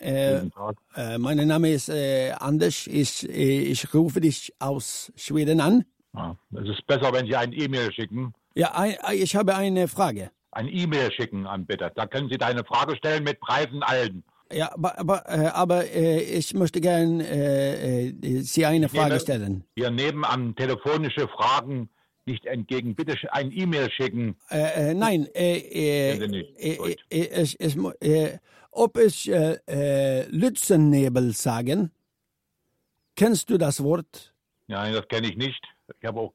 [0.00, 0.76] Äh, Guten Tag.
[0.96, 2.86] äh, mein Name ist äh, Anders.
[2.86, 5.84] Ich, äh, ich rufe dich aus Schweden an.
[6.14, 8.32] Ja, es ist besser, wenn Sie ein E-Mail schicken.
[8.54, 10.30] Ja, ich habe eine Frage.
[10.52, 11.90] Ein E-Mail schicken an bitte.
[11.94, 14.22] Da können Sie deine Frage stellen mit Preisen allen.
[14.52, 19.20] Ja, aber, aber, äh, aber äh, ich möchte gern äh, äh, Sie eine Frage nehme-
[19.20, 19.64] stellen.
[19.74, 21.88] Wir nehmen an telefonische Fragen
[22.26, 22.94] nicht entgegen.
[22.94, 24.36] Bitte ein E-Mail schicken.
[24.50, 28.38] Äh, nein, äh, äh, ich, ich, mu- äh,
[28.70, 29.26] ob ich
[30.28, 31.90] Lützennebel sagen,
[33.16, 34.32] kennst du das Wort?
[34.68, 35.60] Nein, das kenne ich nicht.
[36.00, 36.32] Ich habe auch,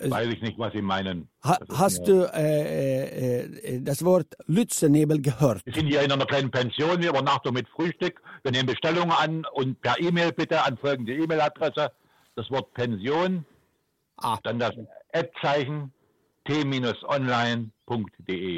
[0.00, 1.28] weiß ich nicht, was Sie meinen.
[1.44, 5.64] Ha, hast du äh, äh, äh, das Wort Lützennebel gehört?
[5.64, 8.20] Wir sind hier in einer kleinen Pension, wir übernachten mit Frühstück.
[8.42, 11.92] Wir nehmen Bestellungen an und per E-Mail bitte an folgende E-Mail-Adresse.
[12.36, 13.44] Das Wort Pension,
[14.44, 14.74] dann das
[15.12, 15.92] Ad-Zeichen
[16.44, 17.70] t-online.de.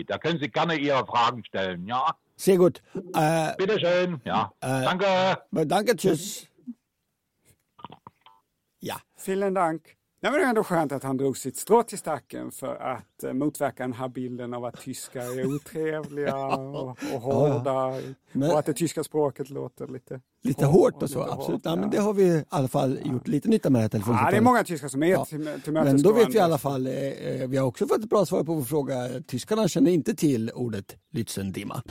[0.05, 2.15] Da können Sie gerne Ihre Fragen stellen, ja?
[2.37, 2.83] Sehr gut.
[3.15, 4.53] Äh, Bitte schön, ja.
[4.61, 5.07] äh, Danke.
[5.53, 6.49] Danke, tschüss.
[8.85, 8.97] Ja.
[9.27, 9.83] Vielen Dank.
[10.23, 13.25] Nej, men det är ändå skönt att han drog sitt strå till stacken för att
[13.25, 18.01] eh, motverka den här bilden av att tyskar är otrevliga och, och hårda
[18.33, 20.21] Men- och att det tyska språket låter lite...
[20.45, 21.51] Lite hårt och så, lite absolut.
[21.51, 21.91] hårt, Ja, men ja.
[21.91, 24.41] det har vi i alla fall gjort lite nytta med det här Ja, det är
[24.41, 27.49] många tyskar som är till, till Men då vet vi i alla fall, eh, eh,
[27.49, 29.09] vi har också fått ett bra svar på vår fråga.
[29.27, 31.83] Tyskarna känner inte till ordet Lützendimma.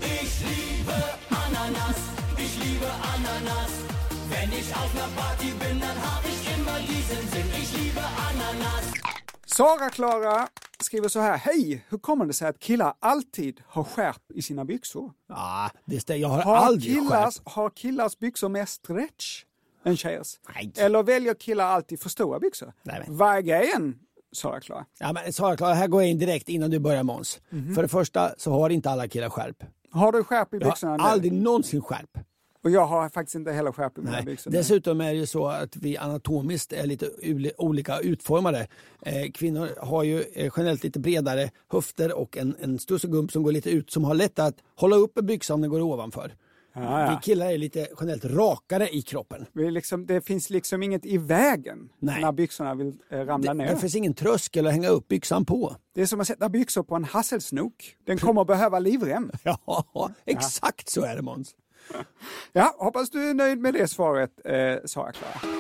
[9.62, 10.47] Sara Klara
[10.80, 11.38] skriver så här.
[11.38, 11.86] Hej!
[11.89, 15.12] Hur kommer det sig att killar alltid har skärp i sina byxor?
[15.30, 17.49] Ja, det jag har, Har aldrig killars, skärp.
[17.53, 19.43] har killars byxor mer stretch
[19.86, 20.39] än tjejers?
[20.78, 22.74] Eller väljer killar alltid för stora byxor?
[22.84, 23.95] Nej, men- Vad är grejen,
[24.32, 24.86] Sara Klara?
[24.99, 27.41] Ja, men Sara Klara, här går jag in direkt innan du börjar Måns.
[27.49, 27.76] Mhm.
[27.76, 29.64] För det första så har inte alla killar skärp.
[29.91, 30.91] Har du skärp i Jag byxorna?
[30.91, 31.03] har nu?
[31.03, 32.18] aldrig någonsin skärp.
[32.64, 34.51] Och jag har faktiskt inte heller skärp i mina byxor.
[34.51, 37.09] Dessutom är det ju så att vi anatomiskt är lite
[37.57, 38.68] olika utformade.
[39.01, 43.51] Eh, kvinnor har ju eh, generellt lite bredare höfter och en, en stussegump som går
[43.51, 46.36] lite ut som har lätt att hålla upp en byxa om den går ovanför.
[46.74, 47.09] Ja, ja.
[47.09, 49.45] Vi killar är lite generellt rakare i kroppen.
[49.53, 52.22] Liksom, det finns liksom inget i vägen Nej.
[52.22, 53.74] när byxorna vill eh, ramla Det, ner.
[53.74, 55.76] det finns ingen tröskel att hänga upp byxan på.
[55.95, 57.95] Det är som att sätta byxor på en hasselsnok.
[58.05, 59.32] Den kommer att behöva livrem.
[59.43, 61.55] Ja, exakt så är det Måns.
[62.54, 65.54] Ja, hoppas du är nöjd med det svaret, eh, Sara Klara.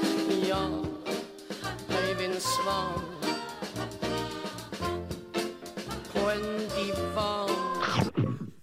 [0.49, 0.85] Jag,
[1.89, 3.01] Öyvind Svan
[6.13, 7.49] På en divan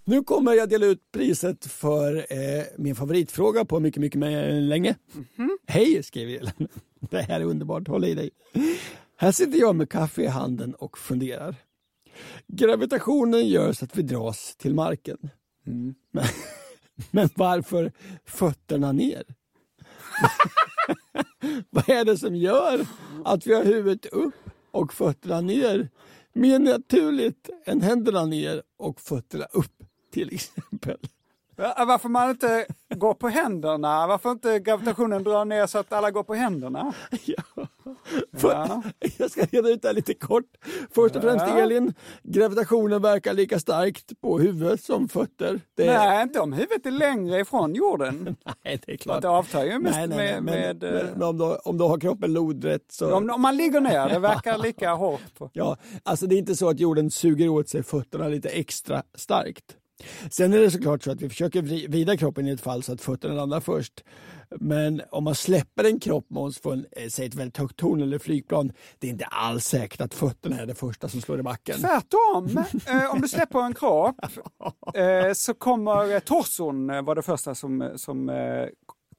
[0.05, 4.69] Nu kommer jag dela ut priset för eh, min favoritfråga på mycket, mycket mer än
[4.69, 4.95] länge.
[5.67, 6.69] Hej, skriver Elin.
[7.11, 8.31] Det här är underbart, håll i dig.
[9.17, 11.55] Här sitter jag med kaffe i handen och funderar.
[12.47, 15.19] Gravitationen gör så att vi dras till marken.
[16.13, 16.25] Men,
[17.11, 17.93] men varför
[18.25, 19.25] fötterna ner?
[21.71, 22.87] Vad är det som gör
[23.25, 24.35] att vi har huvudet upp
[24.71, 25.89] och fötterna ner?
[26.33, 29.83] Mer naturligt än händerna ner och fötterna upp
[30.13, 30.99] till exempel.
[31.61, 34.07] Ja, Varför man inte går på händerna?
[34.07, 36.93] Varför inte gravitationen drar ner så att alla går på händerna?
[38.37, 38.83] För,
[39.19, 40.45] Jag ska reda ut det här lite kort.
[40.91, 41.59] Först och främst Ja.
[41.59, 45.61] Elin, gravitationen verkar lika starkt på huvud som fötter.
[45.75, 48.37] Det Nej, inte om huvudet är längre ifrån jorden.
[48.65, 49.23] Nej, det är klart.
[49.23, 50.43] det avtar ju mest Nej, nej, nej, med...
[50.43, 53.15] men, med eh, men om, du, om du har kroppen lodrätt så...
[53.15, 55.35] om, om man ligger ner, det verkar lika hårt.
[55.39, 55.51] På.
[55.53, 59.77] Ja, alltså det är inte så att jorden suger åt sig fötterna lite extra starkt.
[60.31, 62.93] Sen är det såklart så att vi försöker vri- vrida kroppen i ett fall så
[62.93, 64.05] att fötterna landar först.
[64.61, 68.19] Men om man släpper en kropp Måns, från eh, säg ett väldigt högt torn eller
[68.19, 71.77] flygplan, det är inte alls säkert att fötterna är det första som slår i backen.
[71.81, 74.17] Tvärtom, eh, om du släpper en kropp
[74.95, 78.37] eh, så kommer eh, torson eh, vara det första som, som eh,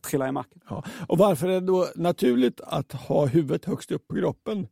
[0.02, 0.60] trillar i marken.
[0.70, 0.84] Ja.
[1.08, 4.68] Och varför är det då naturligt att ha huvudet högst upp på kroppen?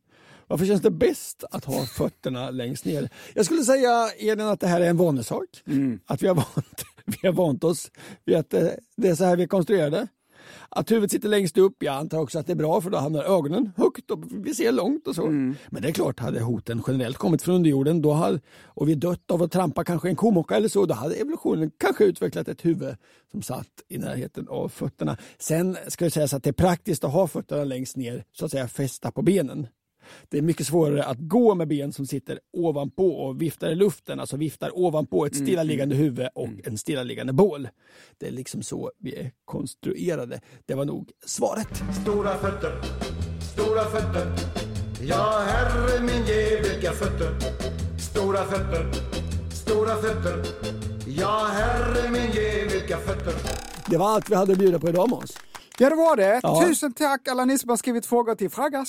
[0.46, 3.08] Varför känns det bäst att ha fötterna längst ner?
[3.34, 5.62] Jag skulle säga Elin att det här är en vanesak.
[6.06, 7.90] Att vi har, vant, vi har vant oss
[8.24, 10.08] vid att det, det är så här vi är konstruerade.
[10.70, 13.22] Att huvudet sitter längst upp, jag antar också att det är bra för då hamnar
[13.22, 15.26] ögonen högt och vi ser långt och så.
[15.26, 15.54] Mm.
[15.68, 19.30] Men det är klart, hade hoten generellt kommit från underjorden då hade, och vi dött
[19.30, 22.96] av att trampa kanske en komocka eller så, då hade evolutionen kanske utvecklat ett huvud
[23.30, 25.16] som satt i närheten av fötterna.
[25.38, 28.50] Sen ska det sägas att det är praktiskt att ha fötterna längst ner, så att
[28.50, 29.66] säga fästa på benen.
[30.28, 34.20] Det är mycket svårare att gå med ben som sitter ovanpå och viftar i luften,
[34.20, 37.68] alltså viftar ovanpå ett Mm, stillaliggande huvud och en stillaliggande bål.
[38.18, 40.40] Det är liksom så vi är konstruerade.
[40.66, 41.68] Det var nog svaret.
[42.02, 42.72] Stora fötter,
[43.52, 44.32] stora fötter
[45.02, 47.34] Ja, herre min ge vilka fötter
[47.98, 48.90] Stora fötter,
[49.54, 50.42] stora fötter
[51.06, 53.34] Ja, herre min ge vilka fötter
[53.90, 55.38] Det var allt vi hade att bjuda på idag Måns.
[55.80, 56.40] Ja, det var det.
[56.42, 56.64] Ja.
[56.66, 58.84] Tusen tack alla ni som har skrivit frågor till fragga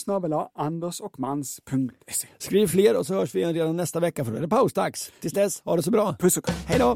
[0.55, 2.27] andersochmans.se.
[2.37, 5.11] Skriv fler och så hörs vi igen redan nästa vecka för då är det pausdags.
[5.19, 6.15] Tills dess, ha det så bra.
[6.19, 6.55] Puss och kram.
[6.67, 6.95] Hej då!